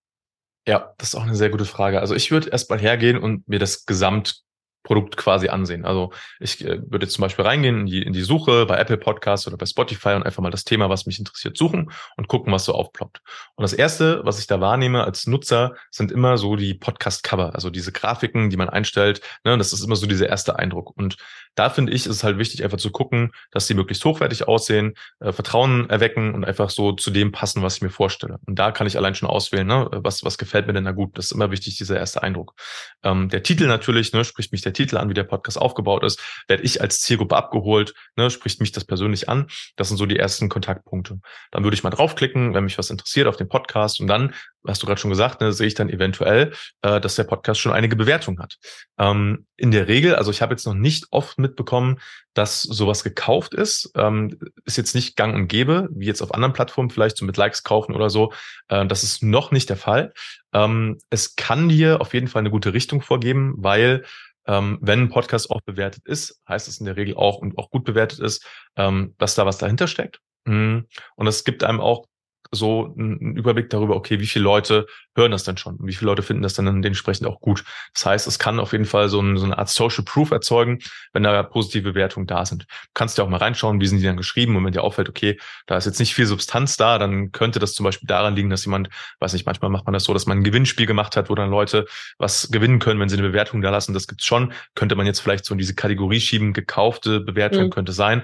[0.66, 2.00] Ja, das ist auch eine sehr gute Frage.
[2.00, 4.42] Also ich würde erstmal hergehen und mir das Gesamt
[4.86, 5.84] Produkt quasi ansehen.
[5.84, 8.96] Also ich äh, würde jetzt zum Beispiel reingehen in die, in die Suche bei Apple
[8.96, 12.52] Podcasts oder bei Spotify und einfach mal das Thema, was mich interessiert, suchen und gucken,
[12.52, 13.20] was so aufploppt.
[13.56, 17.68] Und das erste, was ich da wahrnehme als Nutzer, sind immer so die Podcast-Cover, also
[17.68, 19.20] diese Grafiken, die man einstellt.
[19.44, 20.96] Ne, das ist immer so dieser erste Eindruck.
[20.96, 21.16] Und
[21.56, 24.94] da finde ich, ist es halt wichtig, einfach zu gucken, dass sie möglichst hochwertig aussehen,
[25.18, 28.38] äh, Vertrauen erwecken und einfach so zu dem passen, was ich mir vorstelle.
[28.46, 31.18] Und da kann ich allein schon auswählen, ne, was, was gefällt mir denn da gut.
[31.18, 32.54] Das ist immer wichtig, dieser erste Eindruck.
[33.02, 36.20] Ähm, der Titel natürlich, ne, spricht mich der Titel an, wie der Podcast aufgebaut ist,
[36.48, 39.48] werde ich als Zielgruppe abgeholt, ne, spricht mich das persönlich an.
[39.76, 41.18] Das sind so die ersten Kontaktpunkte.
[41.50, 44.34] Dann würde ich mal draufklicken, wenn mich was interessiert auf den Podcast und dann,
[44.66, 47.72] hast du gerade schon gesagt, ne, sehe ich dann eventuell, äh, dass der Podcast schon
[47.72, 48.56] einige Bewertungen hat.
[48.98, 51.98] Ähm, in der Regel, also ich habe jetzt noch nicht oft mitbekommen,
[52.34, 53.90] dass sowas gekauft ist.
[53.94, 57.36] Ähm, ist jetzt nicht gang und gäbe, wie jetzt auf anderen Plattformen vielleicht so mit
[57.36, 58.32] Likes kaufen oder so.
[58.68, 60.12] Äh, das ist noch nicht der Fall.
[60.52, 64.04] Ähm, es kann dir auf jeden Fall eine gute Richtung vorgeben, weil
[64.46, 67.70] ähm, wenn ein Podcast auch bewertet ist, heißt es in der Regel auch und auch
[67.70, 70.20] gut bewertet ist, ähm, dass da was dahinter steckt.
[70.44, 70.86] Mhm.
[71.16, 72.06] Und es gibt einem auch
[72.52, 76.10] so einen Überblick darüber, okay, wie viele Leute hören das denn schon und wie viele
[76.10, 77.64] Leute finden das dann dementsprechend auch gut.
[77.94, 80.78] Das heißt, es kann auf jeden Fall so, ein, so eine Art Social Proof erzeugen,
[81.12, 82.62] wenn da positive Bewertungen da sind.
[82.62, 85.08] Du kannst ja auch mal reinschauen, wie sind die dann geschrieben und wenn dir auffällt,
[85.08, 88.50] okay, da ist jetzt nicht viel Substanz da, dann könnte das zum Beispiel daran liegen,
[88.50, 88.88] dass jemand,
[89.20, 91.50] weiß nicht, manchmal macht man das so, dass man ein Gewinnspiel gemacht hat, wo dann
[91.50, 91.86] Leute
[92.18, 93.94] was gewinnen können, wenn sie eine Bewertung da lassen.
[93.94, 94.52] Das gibt's schon.
[94.74, 97.70] Könnte man jetzt vielleicht so in diese Kategorie schieben, gekaufte Bewertung mhm.
[97.70, 98.22] könnte sein.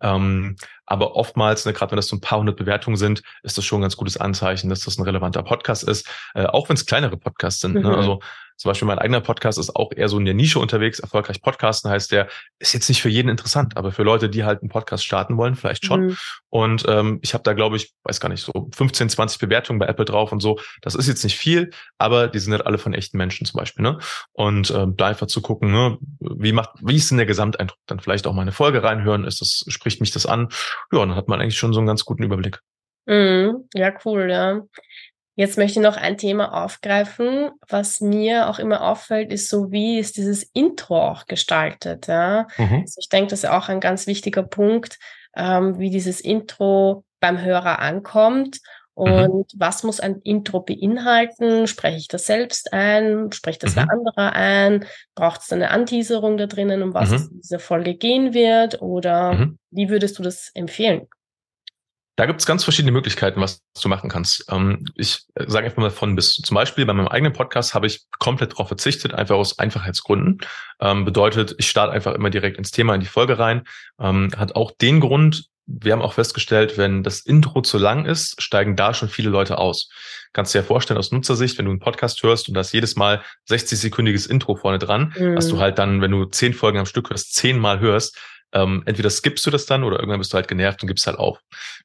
[0.00, 0.56] Ähm,
[0.92, 3.78] aber oftmals, ne, gerade wenn das so ein paar hundert Bewertungen sind, ist das schon
[3.78, 7.16] ein ganz gutes Anzeichen, dass das ein relevanter Podcast ist, äh, auch wenn es kleinere
[7.16, 7.72] Podcasts sind.
[7.72, 7.80] Ne?
[7.80, 7.86] Mhm.
[7.86, 7.96] Ne?
[7.96, 8.20] Also
[8.56, 10.98] zum Beispiel mein eigener Podcast ist auch eher so in der Nische unterwegs.
[10.98, 14.62] Erfolgreich Podcasten heißt der, ist jetzt nicht für jeden interessant, aber für Leute, die halt
[14.62, 16.06] einen Podcast starten wollen, vielleicht schon.
[16.06, 16.16] Mhm.
[16.50, 19.86] Und ähm, ich habe da, glaube ich, weiß gar nicht, so 15, 20 Bewertungen bei
[19.86, 20.58] Apple drauf und so.
[20.80, 23.82] Das ist jetzt nicht viel, aber die sind halt alle von echten Menschen zum Beispiel.
[23.82, 23.98] Ne?
[24.32, 27.78] Und ähm, da einfach zu gucken, ne, wie macht, wie ist denn der Gesamteindruck?
[27.86, 30.48] Dann vielleicht auch mal eine Folge reinhören, ist das, spricht mich das an?
[30.92, 32.60] Ja, dann hat man eigentlich schon so einen ganz guten Überblick.
[33.06, 33.68] Mhm.
[33.74, 34.60] Ja, cool, ja.
[35.34, 39.98] Jetzt möchte ich noch ein Thema aufgreifen, was mir auch immer auffällt, ist so, wie
[39.98, 42.06] ist dieses Intro auch gestaltet.
[42.06, 42.48] Ja?
[42.58, 42.82] Mhm.
[42.82, 44.98] Also ich denke, das ist auch ein ganz wichtiger Punkt,
[45.34, 48.58] ähm, wie dieses Intro beim Hörer ankommt
[48.94, 49.04] mhm.
[49.04, 49.58] und mhm.
[49.58, 51.66] was muss ein Intro beinhalten?
[51.66, 53.32] Spreche ich das selbst ein?
[53.32, 53.74] Spricht das mhm.
[53.76, 54.84] der andere ein?
[55.14, 57.16] Braucht es eine Anteaserung da drinnen, um was mhm.
[57.16, 58.82] es in dieser Folge gehen wird?
[58.82, 59.58] Oder mhm.
[59.70, 61.08] wie würdest du das empfehlen?
[62.16, 64.44] Da gibt es ganz verschiedene Möglichkeiten, was du machen kannst.
[64.50, 66.34] Ähm, ich sage einfach mal von bis.
[66.36, 70.40] Zum Beispiel bei meinem eigenen Podcast habe ich komplett darauf verzichtet, einfach aus Einfachheitsgründen.
[70.80, 73.62] Ähm, bedeutet, ich starte einfach immer direkt ins Thema, in die Folge rein.
[73.98, 78.40] Ähm, hat auch den Grund, wir haben auch festgestellt, wenn das Intro zu lang ist,
[78.42, 79.88] steigen da schon viele Leute aus.
[80.32, 83.22] Kannst du dir vorstellen aus Nutzersicht, wenn du einen Podcast hörst und das jedes Mal
[83.48, 85.36] 60-sekündiges Intro vorne dran, mhm.
[85.36, 88.18] was du halt dann, wenn du zehn Folgen am Stück hörst, zehnmal hörst,
[88.52, 91.18] ähm, entweder skippst du das dann oder irgendwann bist du halt genervt und gibst halt
[91.18, 91.38] auf.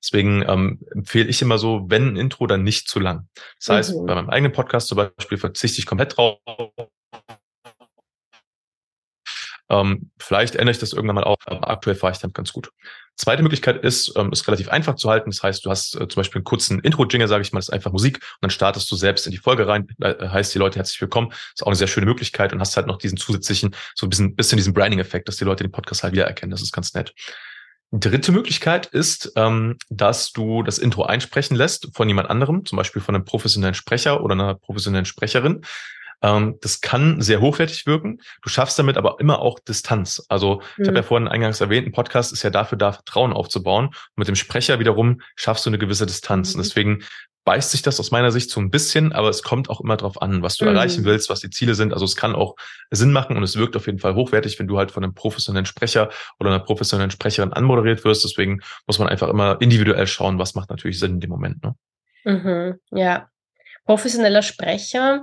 [0.04, 3.28] Deswegen ähm, empfehle ich immer so, wenn ein Intro, dann nicht zu lang.
[3.60, 4.06] Das heißt, mhm.
[4.06, 6.40] bei meinem eigenen Podcast zum Beispiel verzichte ich komplett drauf,
[9.70, 12.72] ähm, vielleicht ändere ich das irgendwann mal auch, aber aktuell fahre ich damit ganz gut.
[13.16, 15.32] Zweite Möglichkeit ist, ähm, ist relativ einfach zu halten.
[15.32, 17.74] Das heißt, du hast äh, zum Beispiel einen kurzen Intro-Jingle, sage ich mal, das ist
[17.74, 20.78] einfach Musik und dann startest du selbst in die Folge rein, äh, heißt die Leute
[20.78, 21.32] herzlich willkommen.
[21.32, 24.36] ist auch eine sehr schöne Möglichkeit und hast halt noch diesen zusätzlichen, so ein bisschen,
[24.36, 26.52] bisschen diesen Branding-Effekt, dass die Leute den Podcast halt wiedererkennen.
[26.52, 27.14] Das ist ganz nett.
[27.92, 33.02] Dritte Möglichkeit ist, ähm, dass du das Intro einsprechen lässt von jemand anderem, zum Beispiel
[33.02, 35.62] von einem professionellen Sprecher oder einer professionellen Sprecherin.
[36.22, 38.20] Ähm, das kann sehr hochwertig wirken.
[38.42, 40.26] Du schaffst damit aber immer auch Distanz.
[40.30, 40.88] Also ich mhm.
[40.88, 43.88] habe ja vorhin eingangs erwähnt, ein Podcast ist ja dafür da, Vertrauen aufzubauen.
[43.88, 46.54] Und mit dem Sprecher wiederum schaffst du eine gewisse Distanz.
[46.54, 46.60] Mhm.
[46.60, 47.04] Und deswegen
[47.48, 50.22] beißt sich das aus meiner Sicht so ein bisschen, aber es kommt auch immer darauf
[50.22, 50.76] an, was du mhm.
[50.76, 51.94] erreichen willst, was die Ziele sind.
[51.94, 52.56] Also es kann auch
[52.92, 55.66] Sinn machen und es wirkt auf jeden Fall hochwertig, wenn du halt von einem professionellen
[55.66, 56.10] Sprecher
[56.42, 58.26] oder einer professionellen Sprecherin anmoderiert wirst.
[58.26, 61.64] Deswegen muss man einfach immer individuell schauen, was macht natürlich Sinn in dem Moment.
[61.64, 61.76] Ne?
[62.26, 63.30] Mhm, ja.
[63.86, 65.22] Professioneller Sprecher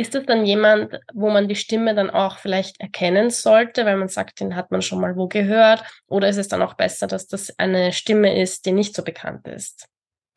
[0.00, 4.08] ist das dann jemand, wo man die Stimme dann auch vielleicht erkennen sollte, weil man
[4.08, 5.84] sagt, den hat man schon mal wo gehört?
[6.06, 9.46] Oder ist es dann auch besser, dass das eine Stimme ist, die nicht so bekannt
[9.46, 9.89] ist?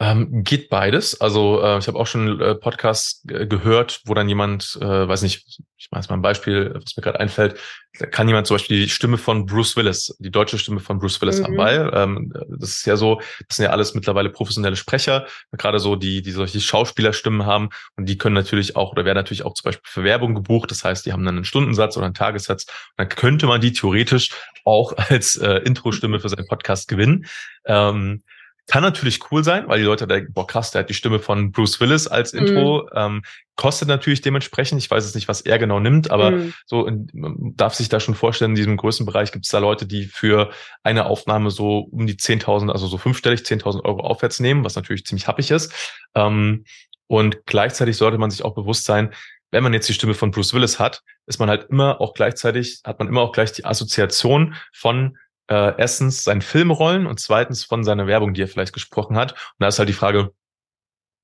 [0.03, 1.21] Ähm, geht beides.
[1.21, 5.61] Also äh, ich habe auch schon äh, Podcasts gehört, wo dann jemand, äh, weiß nicht,
[5.77, 7.57] ich mache jetzt mal ein Beispiel, was mir gerade einfällt,
[7.99, 11.21] da kann jemand zum Beispiel die Stimme von Bruce Willis, die deutsche Stimme von Bruce
[11.21, 11.43] Willis mhm.
[11.45, 15.79] haben, weil ähm, das ist ja so, das sind ja alles mittlerweile professionelle Sprecher, gerade
[15.79, 19.53] so die, die solche Schauspielerstimmen haben und die können natürlich auch oder werden natürlich auch
[19.53, 20.69] zum Beispiel für Werbung gebucht.
[20.69, 22.65] Das heißt, die haben dann einen Stundensatz oder einen Tagessatz.
[22.65, 24.31] Und dann könnte man die theoretisch
[24.65, 27.25] auch als äh, Intro-Stimme für seinen Podcast gewinnen.
[27.65, 28.23] Ähm,
[28.67, 31.51] kann natürlich cool sein, weil die Leute denken, boah krass, der hat die Stimme von
[31.51, 32.83] Bruce Willis als Intro.
[32.83, 32.89] Mhm.
[32.95, 33.21] Ähm,
[33.55, 34.79] kostet natürlich dementsprechend.
[34.79, 36.53] Ich weiß jetzt nicht, was er genau nimmt, aber mhm.
[36.65, 39.85] so man darf sich da schon vorstellen, in diesem größten Bereich gibt es da Leute,
[39.85, 44.63] die für eine Aufnahme so um die 10.000, also so fünfstellig 10.000 Euro aufwärts nehmen,
[44.63, 45.73] was natürlich ziemlich happig ist.
[46.15, 46.63] Ähm,
[47.07, 49.13] und gleichzeitig sollte man sich auch bewusst sein,
[49.51, 52.81] wenn man jetzt die Stimme von Bruce Willis hat, ist man halt immer auch gleichzeitig,
[52.85, 57.83] hat man immer auch gleich die Assoziation von äh, erstens seinen Filmrollen und zweitens von
[57.83, 59.33] seiner Werbung, die er vielleicht gesprochen hat.
[59.33, 60.33] Und da ist halt die Frage,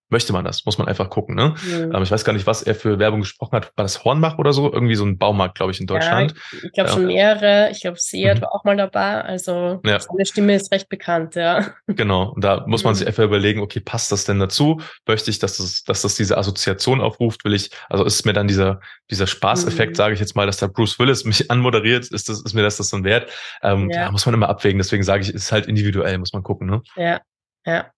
[0.10, 0.66] möchte man das?
[0.66, 1.36] Muss man einfach gucken.
[1.36, 1.56] Ne?
[1.64, 1.96] Mhm.
[1.96, 3.72] Ähm, ich weiß gar nicht, was er für Werbung gesprochen hat.
[3.76, 4.72] War das Hornbach oder so?
[4.72, 6.34] Irgendwie so ein Baumarkt, glaube ich, in Deutschland.
[6.52, 7.70] Ja, ich glaube schon mehrere.
[7.72, 8.42] Ich glaube, Seat mhm.
[8.42, 9.22] war auch mal dabei.
[9.22, 10.00] Also ja.
[10.00, 11.68] seine Stimme ist recht bekannt, ja.
[11.88, 12.32] Genau.
[12.34, 12.98] Und da muss man mhm.
[12.98, 14.82] sich einfach überlegen, okay, passt das denn dazu?
[15.08, 17.46] Möchte ich, dass das, dass das diese Assoziation aufruft?
[17.46, 19.96] Will ich, also ist mir dann dieser, dieser Spaßeffekt, mhm.
[19.96, 22.78] sage ich jetzt mal, dass da Bruce Willis mich anmoderiert, ist das, ist mir das
[22.78, 23.30] das so wert?
[23.62, 24.04] Ähm, ja.
[24.04, 24.12] ja.
[24.12, 24.80] muss man immer abwägen.
[24.80, 26.82] Deswegen sage ich, ist halt individuell, muss man gucken, ne?
[26.96, 27.22] Ja,
[27.66, 27.92] ja.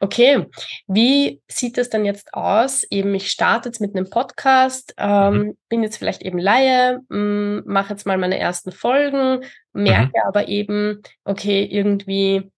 [0.00, 0.46] Okay,
[0.86, 2.84] wie sieht das dann jetzt aus?
[2.90, 5.56] Eben, ich starte jetzt mit einem Podcast, ähm, mhm.
[5.68, 10.28] bin jetzt vielleicht eben Laie, mm, mache jetzt mal meine ersten Folgen, merke mhm.
[10.28, 12.50] aber eben, okay, irgendwie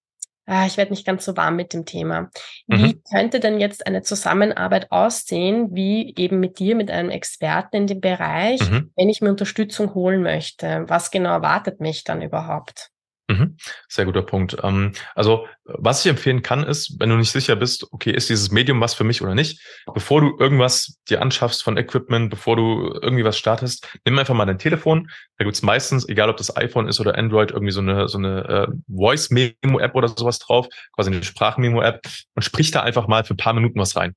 [0.51, 2.29] ah, ich werde nicht ganz so warm mit dem Thema.
[2.67, 3.03] Wie mhm.
[3.11, 8.01] könnte denn jetzt eine Zusammenarbeit aussehen, wie eben mit dir, mit einem Experten in dem
[8.01, 8.91] Bereich, mhm.
[8.97, 10.85] wenn ich mir Unterstützung holen möchte?
[10.89, 12.91] Was genau erwartet mich dann überhaupt?
[13.31, 13.57] Mhm.
[13.89, 14.57] Sehr guter Punkt.
[14.61, 18.51] Ähm, also, was ich empfehlen kann, ist, wenn du nicht sicher bist, okay, ist dieses
[18.51, 19.61] Medium was für mich oder nicht,
[19.95, 24.47] bevor du irgendwas dir anschaffst von Equipment, bevor du irgendwie was startest, nimm einfach mal
[24.47, 25.11] dein Telefon.
[25.39, 28.49] Da gibt's meistens, egal ob das iPhone ist oder Android, irgendwie so eine, so eine
[28.49, 32.03] äh, Voice-Memo-App oder sowas drauf, quasi eine Sprachmemo-App
[32.35, 34.17] und sprich da einfach mal für ein paar Minuten was rein.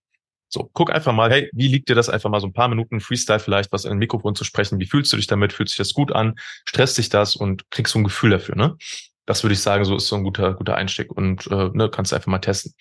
[0.53, 2.99] So, guck einfach mal, hey, wie liegt dir das einfach mal so ein paar Minuten
[2.99, 4.79] Freestyle vielleicht, was in ein Mikrofon zu sprechen?
[4.79, 5.51] Wie fühlst du dich damit?
[5.51, 6.35] Fühlt sich das gut an?
[6.65, 8.77] Stresst dich das und kriegst so ein Gefühl dafür, ne?
[9.25, 12.11] Das würde ich sagen, so ist so ein guter, guter Einstieg und äh, ne, kannst
[12.11, 12.75] du einfach mal testen.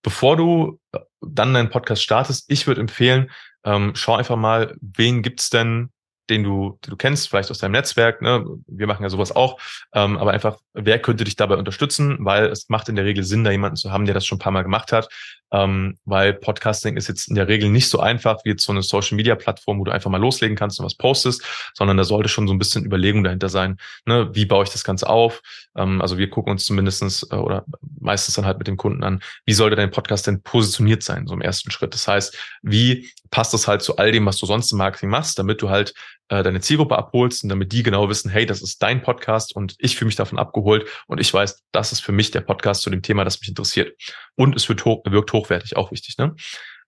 [0.00, 3.30] Bevor du äh, dann deinen Podcast startest, ich würde empfehlen,
[3.64, 5.90] ähm, schau einfach mal, wen gibt's denn
[6.32, 8.22] den du, den du kennst, vielleicht aus deinem Netzwerk.
[8.22, 8.44] Ne?
[8.66, 9.60] Wir machen ja sowas auch.
[9.94, 12.16] Ähm, aber einfach, wer könnte dich dabei unterstützen?
[12.20, 14.40] Weil es macht in der Regel Sinn, da jemanden zu haben, der das schon ein
[14.40, 15.08] paar Mal gemacht hat.
[15.52, 18.82] Ähm, weil Podcasting ist jetzt in der Regel nicht so einfach wie jetzt so eine
[18.82, 22.30] Social Media Plattform, wo du einfach mal loslegen kannst und was postest, sondern da sollte
[22.30, 23.76] schon so ein bisschen Überlegung dahinter sein.
[24.06, 24.30] Ne?
[24.32, 25.42] Wie baue ich das Ganze auf?
[25.76, 27.66] Ähm, also wir gucken uns zumindestens äh, oder
[28.00, 31.34] meistens dann halt mit dem Kunden an, wie sollte dein Podcast denn positioniert sein, so
[31.34, 31.92] im ersten Schritt.
[31.92, 35.38] Das heißt, wie passt das halt zu all dem, was du sonst im Marketing machst,
[35.38, 35.92] damit du halt
[36.32, 39.74] äh, deine Zielgruppe abholst und damit die genau wissen, hey, das ist dein Podcast und
[39.78, 42.88] ich fühle mich davon abgeholt und ich weiß, das ist für mich der Podcast zu
[42.88, 43.94] dem Thema, das mich interessiert.
[44.34, 46.16] Und es wird hoch, wirkt hochwertig, auch wichtig.
[46.16, 46.34] Ne?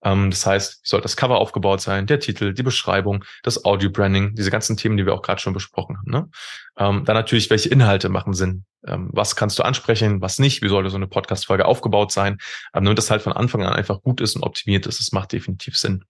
[0.03, 4.35] Ähm, das heißt, wie soll das Cover aufgebaut sein, der Titel, die Beschreibung, das Audio-Branding,
[4.35, 6.11] diese ganzen Themen, die wir auch gerade schon besprochen haben.
[6.11, 6.31] Ne?
[6.79, 8.65] Ähm, dann natürlich, welche Inhalte machen Sinn?
[8.87, 10.63] Ähm, was kannst du ansprechen, was nicht?
[10.63, 12.39] Wie sollte so eine Podcast-Folge aufgebaut sein?
[12.73, 15.33] Ähm, damit das halt von Anfang an einfach gut ist und optimiert ist, das macht
[15.33, 16.07] definitiv Sinn.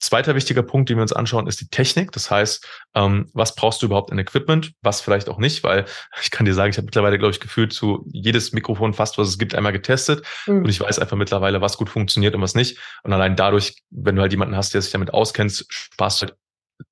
[0.00, 2.12] Zweiter wichtiger Punkt, den wir uns anschauen, ist die Technik.
[2.12, 5.86] Das heißt, ähm, was brauchst du überhaupt in Equipment, was vielleicht auch nicht, weil
[6.22, 9.28] ich kann dir sagen, ich habe mittlerweile, glaube ich, gefühlt zu jedes Mikrofon fast, was
[9.28, 10.24] es gibt, einmal getestet.
[10.46, 10.58] Mhm.
[10.58, 12.78] Und ich weiß einfach mittlerweile, was gut funktioniert und was nicht.
[13.02, 16.36] Und allein dadurch, wenn du halt jemanden hast, der sich damit auskennt, sparst du halt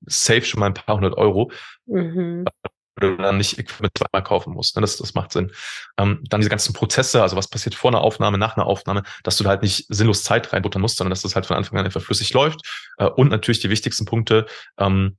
[0.06, 1.52] safe schon mal ein paar hundert Euro.
[1.86, 2.44] Mhm
[2.96, 4.76] oder dann nicht Equipment zweimal kaufen musst.
[4.76, 4.80] Ne?
[4.80, 5.52] Das, das macht Sinn.
[5.98, 9.36] Ähm, dann diese ganzen Prozesse, also was passiert vor einer Aufnahme, nach einer Aufnahme, dass
[9.36, 11.84] du da halt nicht sinnlos Zeit reinbuttern musst, sondern dass das halt von Anfang an
[11.84, 12.60] einfach flüssig läuft.
[12.98, 14.46] Äh, und natürlich die wichtigsten Punkte,
[14.78, 15.16] ähm,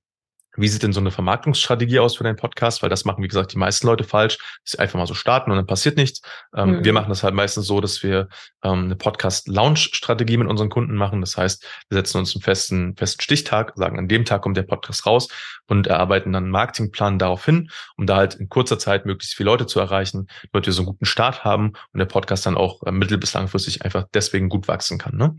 [0.57, 2.81] wie sieht denn so eine Vermarktungsstrategie aus für deinen Podcast?
[2.81, 4.37] Weil das machen, wie gesagt, die meisten Leute falsch.
[4.37, 6.21] Dass sie einfach mal so starten und dann passiert nichts.
[6.55, 6.85] Ähm, mhm.
[6.85, 8.27] Wir machen das halt meistens so, dass wir
[8.63, 11.21] ähm, eine Podcast-Launch-Strategie mit unseren Kunden machen.
[11.21, 14.63] Das heißt, wir setzen uns einen festen, festen Stichtag, sagen, an dem Tag kommt der
[14.63, 15.27] Podcast raus
[15.67, 19.49] und erarbeiten dann einen Marketingplan darauf hin, um da halt in kurzer Zeit möglichst viele
[19.49, 22.83] Leute zu erreichen, damit wir so einen guten Start haben und der Podcast dann auch
[22.83, 25.15] äh, mittel- bis langfristig einfach deswegen gut wachsen kann.
[25.17, 25.35] Ne?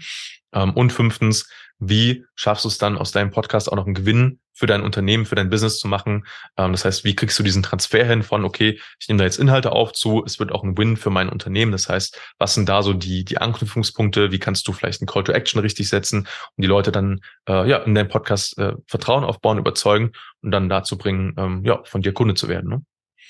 [0.53, 4.41] Ähm, und fünftens, wie schaffst du es dann aus deinem Podcast auch noch einen Gewinn
[4.59, 6.27] für dein Unternehmen, für dein Business zu machen?
[6.57, 9.39] Ähm, das heißt, wie kriegst du diesen Transfer hin von, okay, ich nehme da jetzt
[9.39, 11.73] Inhalte auf zu, es wird auch ein Win für mein Unternehmen.
[11.73, 14.33] Das heißt, was sind da so die, die Anknüpfungspunkte?
[14.33, 17.69] Wie kannst du vielleicht einen Call to Action richtig setzen und die Leute dann äh,
[17.69, 22.03] ja in deinem Podcast äh, Vertrauen aufbauen, überzeugen und dann dazu bringen, ähm, ja, von
[22.03, 22.83] dir Kunde zu werden.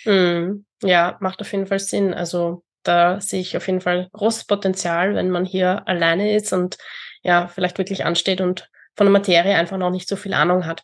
[0.05, 0.63] Ne?
[0.83, 2.15] Mm, ja, macht auf jeden Fall Sinn.
[2.15, 6.79] Also da sehe ich auf jeden Fall großes Potenzial, wenn man hier alleine ist und
[7.23, 10.83] ja, vielleicht wirklich ansteht und von der Materie einfach noch nicht so viel Ahnung hat.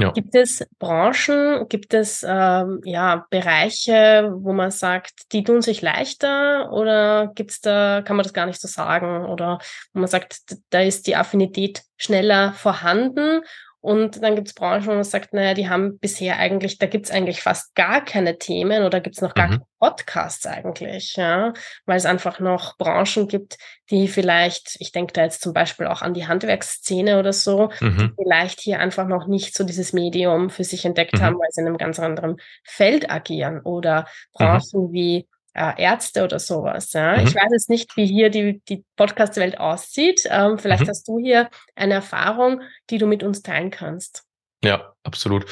[0.00, 0.12] Ja.
[0.12, 6.70] Gibt es Branchen, gibt es ähm, ja Bereiche, wo man sagt, die tun sich leichter
[6.72, 9.58] oder gibt's da, kann man das gar nicht so sagen oder
[9.92, 10.38] wo man sagt,
[10.70, 13.40] da ist die Affinität schneller vorhanden
[13.80, 17.06] und dann gibt es Branchen, wo man sagt, naja, die haben bisher eigentlich, da gibt
[17.06, 19.50] es eigentlich fast gar keine Themen oder gibt es noch gar mhm.
[19.50, 21.52] keine Podcasts eigentlich, ja,
[21.86, 23.56] weil es einfach noch Branchen gibt,
[23.90, 27.96] die vielleicht, ich denke da jetzt zum Beispiel auch an die Handwerksszene oder so, mhm.
[28.18, 31.20] die vielleicht hier einfach noch nicht so dieses Medium für sich entdeckt mhm.
[31.20, 34.06] haben, weil sie in einem ganz anderen Feld agieren oder mhm.
[34.32, 36.92] Branchen wie äh, Ärzte oder sowas.
[36.92, 37.16] Ja?
[37.16, 37.26] Mhm.
[37.26, 40.22] Ich weiß jetzt nicht, wie hier die, die Podcast-Welt aussieht.
[40.30, 40.88] Ähm, vielleicht mhm.
[40.88, 44.24] hast du hier eine Erfahrung, die du mit uns teilen kannst.
[44.62, 45.46] Ja, absolut.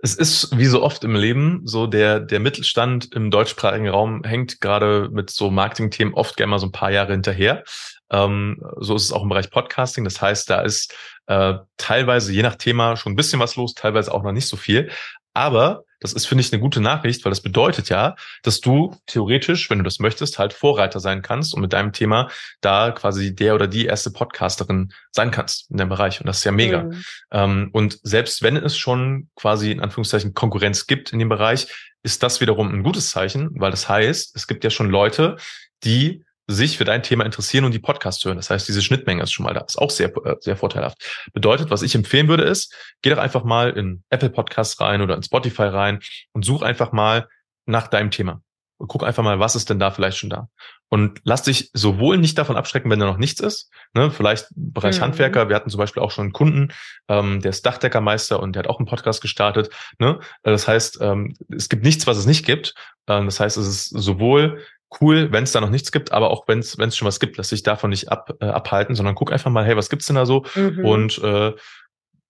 [0.00, 4.60] Es ist wie so oft im Leben so, der, der Mittelstand im deutschsprachigen Raum hängt
[4.60, 7.64] gerade mit so Marketing-Themen oft gerne mal so ein paar Jahre hinterher.
[8.10, 10.04] Ähm, so ist es auch im Bereich Podcasting.
[10.04, 10.94] Das heißt, da ist
[11.26, 14.56] äh, teilweise je nach Thema schon ein bisschen was los, teilweise auch noch nicht so
[14.56, 14.90] viel.
[15.38, 19.70] Aber das ist, finde ich, eine gute Nachricht, weil das bedeutet ja, dass du theoretisch,
[19.70, 22.28] wenn du das möchtest, halt Vorreiter sein kannst und mit deinem Thema
[22.60, 26.20] da quasi der oder die erste Podcasterin sein kannst in dem Bereich.
[26.20, 26.82] Und das ist ja mega.
[26.82, 27.04] Mhm.
[27.30, 31.68] Ähm, und selbst wenn es schon quasi in Anführungszeichen Konkurrenz gibt in dem Bereich,
[32.02, 35.36] ist das wiederum ein gutes Zeichen, weil das heißt, es gibt ja schon Leute,
[35.84, 38.38] die sich für dein Thema interessieren und die Podcast hören.
[38.38, 39.60] Das heißt, diese Schnittmenge ist schon mal da.
[39.60, 41.28] Ist auch sehr, äh, sehr vorteilhaft.
[41.34, 45.14] Bedeutet, was ich empfehlen würde, ist, geh doch einfach mal in Apple Podcasts rein oder
[45.14, 46.00] in Spotify rein
[46.32, 47.28] und such einfach mal
[47.66, 48.40] nach deinem Thema.
[48.78, 50.48] guck einfach mal, was ist denn da vielleicht schon da.
[50.88, 53.70] Und lass dich sowohl nicht davon abschrecken, wenn da noch nichts ist.
[53.92, 54.10] Ne?
[54.10, 55.02] Vielleicht Bereich mhm.
[55.02, 55.48] Handwerker.
[55.48, 56.72] Wir hatten zum Beispiel auch schon einen Kunden,
[57.08, 59.70] ähm, der ist Dachdeckermeister und der hat auch einen Podcast gestartet.
[59.98, 60.20] Ne?
[60.44, 62.74] Das heißt, ähm, es gibt nichts, was es nicht gibt.
[63.08, 64.62] Ähm, das heißt, es ist sowohl
[65.00, 67.50] cool, wenn es da noch nichts gibt, aber auch wenn es schon was gibt, lass
[67.50, 70.26] dich davon nicht ab, äh, abhalten, sondern guck einfach mal, hey, was gibt's denn da
[70.26, 70.44] so?
[70.54, 70.84] Mhm.
[70.84, 71.52] Und äh,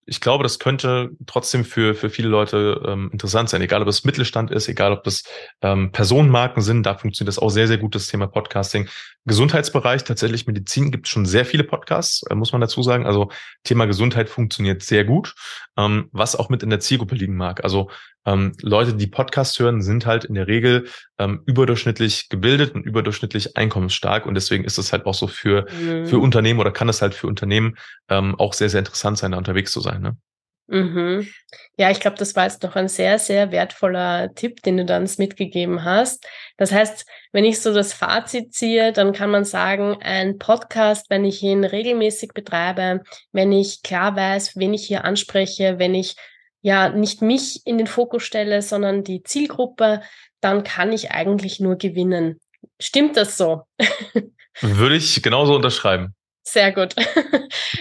[0.09, 4.03] ich glaube, das könnte trotzdem für, für viele Leute ähm, interessant sein, egal ob es
[4.03, 5.23] Mittelstand ist, egal ob das
[5.61, 8.89] ähm, Personenmarken sind, da funktioniert das auch sehr, sehr gut, das Thema Podcasting.
[9.25, 13.05] Gesundheitsbereich, tatsächlich Medizin gibt es schon sehr viele Podcasts, äh, muss man dazu sagen.
[13.05, 13.29] Also
[13.63, 15.35] Thema Gesundheit funktioniert sehr gut,
[15.77, 17.63] ähm, was auch mit in der Zielgruppe liegen mag.
[17.63, 17.89] Also
[18.25, 20.87] ähm, Leute, die Podcasts hören, sind halt in der Regel
[21.17, 24.25] ähm, überdurchschnittlich gebildet und überdurchschnittlich einkommensstark.
[24.25, 26.05] Und deswegen ist es halt auch so für, mhm.
[26.05, 27.77] für Unternehmen oder kann es halt für Unternehmen
[28.09, 29.98] ähm, auch sehr, sehr interessant sein, da unterwegs zu sein.
[29.99, 30.17] Ne?
[30.71, 31.27] Mhm.
[31.77, 35.09] Ja, ich glaube, das war jetzt noch ein sehr, sehr wertvoller Tipp, den du dann
[35.17, 36.27] mitgegeben hast.
[36.57, 41.25] Das heißt, wenn ich so das Fazit ziehe, dann kann man sagen, ein Podcast, wenn
[41.25, 46.15] ich ihn regelmäßig betreibe, wenn ich klar weiß, wen ich hier anspreche, wenn ich
[46.61, 50.01] ja nicht mich in den Fokus stelle, sondern die Zielgruppe,
[50.39, 52.39] dann kann ich eigentlich nur gewinnen.
[52.79, 53.63] Stimmt das so?
[54.61, 56.13] Würde ich genauso unterschreiben.
[56.51, 56.95] Sehr gut.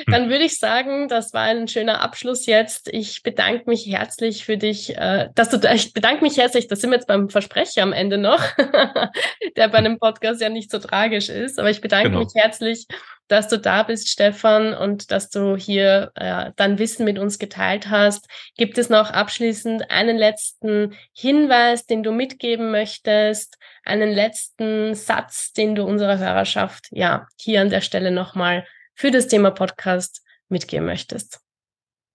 [0.09, 2.93] Dann würde ich sagen, das war ein schöner Abschluss jetzt.
[2.93, 6.91] Ich bedanke mich herzlich für dich, äh, dass du ich bedanke mich herzlich, das sind
[6.91, 8.43] wir jetzt beim Versprecher am Ende noch,
[9.57, 12.25] der bei einem Podcast ja nicht so tragisch ist, aber ich bedanke genau.
[12.25, 12.87] mich herzlich,
[13.29, 17.89] dass du da bist, Stefan, und dass du hier äh, dein Wissen mit uns geteilt
[17.89, 18.27] hast.
[18.57, 23.59] Gibt es noch abschließend einen letzten Hinweis, den du mitgeben möchtest?
[23.85, 29.29] Einen letzten Satz, den du unserer Hörerschaft ja hier an der Stelle nochmal für das
[29.29, 31.41] Thema Podcast mitgeben möchtest?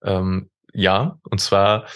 [0.04, 1.88] Ähm, ja, und zwar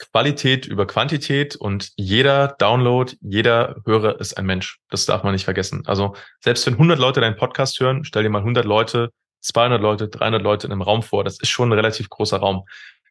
[0.00, 4.78] Qualität über Quantität und jeder Download, jeder Hörer ist ein Mensch.
[4.88, 5.82] Das darf man nicht vergessen.
[5.86, 9.10] Also selbst wenn 100 Leute deinen Podcast hören, stell dir mal 100 Leute,
[9.42, 11.22] 200 Leute, 300 Leute in einem Raum vor.
[11.22, 12.64] Das ist schon ein relativ großer Raum.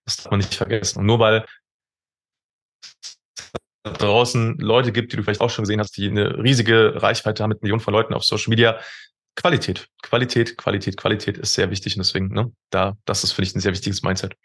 [0.06, 1.00] Das darf man nicht vergessen.
[1.00, 1.46] Und nur weil
[3.84, 7.50] draußen Leute gibt, die du vielleicht auch schon gesehen hast, die eine riesige Reichweite haben
[7.50, 8.80] mit Millionen von Leuten auf Social Media,
[9.36, 13.56] Qualität, Qualität, Qualität, Qualität ist sehr wichtig und deswegen, ne, da, das ist, finde ich,
[13.56, 14.36] ein sehr wichtiges Mindset.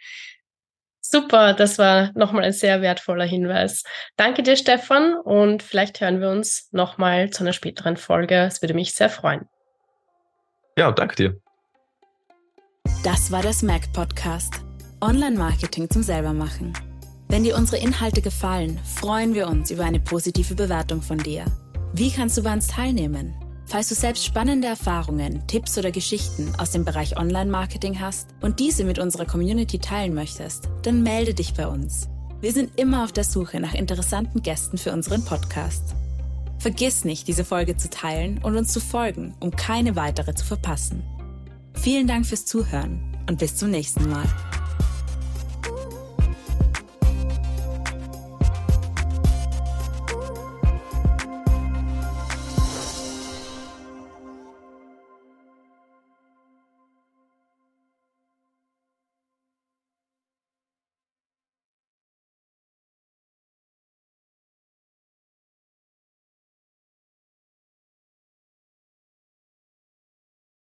[1.14, 3.84] Super, das war nochmal ein sehr wertvoller Hinweis.
[4.16, 8.34] Danke dir, Stefan, und vielleicht hören wir uns nochmal zu einer späteren Folge.
[8.34, 9.42] Es würde mich sehr freuen.
[10.76, 11.40] Ja, danke dir.
[13.04, 14.54] Das war der Smack Podcast.
[15.00, 16.72] Online-Marketing zum Selbermachen.
[17.28, 21.44] Wenn dir unsere Inhalte gefallen, freuen wir uns über eine positive Bewertung von dir.
[21.92, 23.36] Wie kannst du bei uns teilnehmen?
[23.66, 28.84] Falls du selbst spannende Erfahrungen, Tipps oder Geschichten aus dem Bereich Online-Marketing hast und diese
[28.84, 32.08] mit unserer Community teilen möchtest, dann melde dich bei uns.
[32.40, 35.94] Wir sind immer auf der Suche nach interessanten Gästen für unseren Podcast.
[36.58, 41.02] Vergiss nicht, diese Folge zu teilen und uns zu folgen, um keine weitere zu verpassen.
[41.74, 44.24] Vielen Dank fürs Zuhören und bis zum nächsten Mal.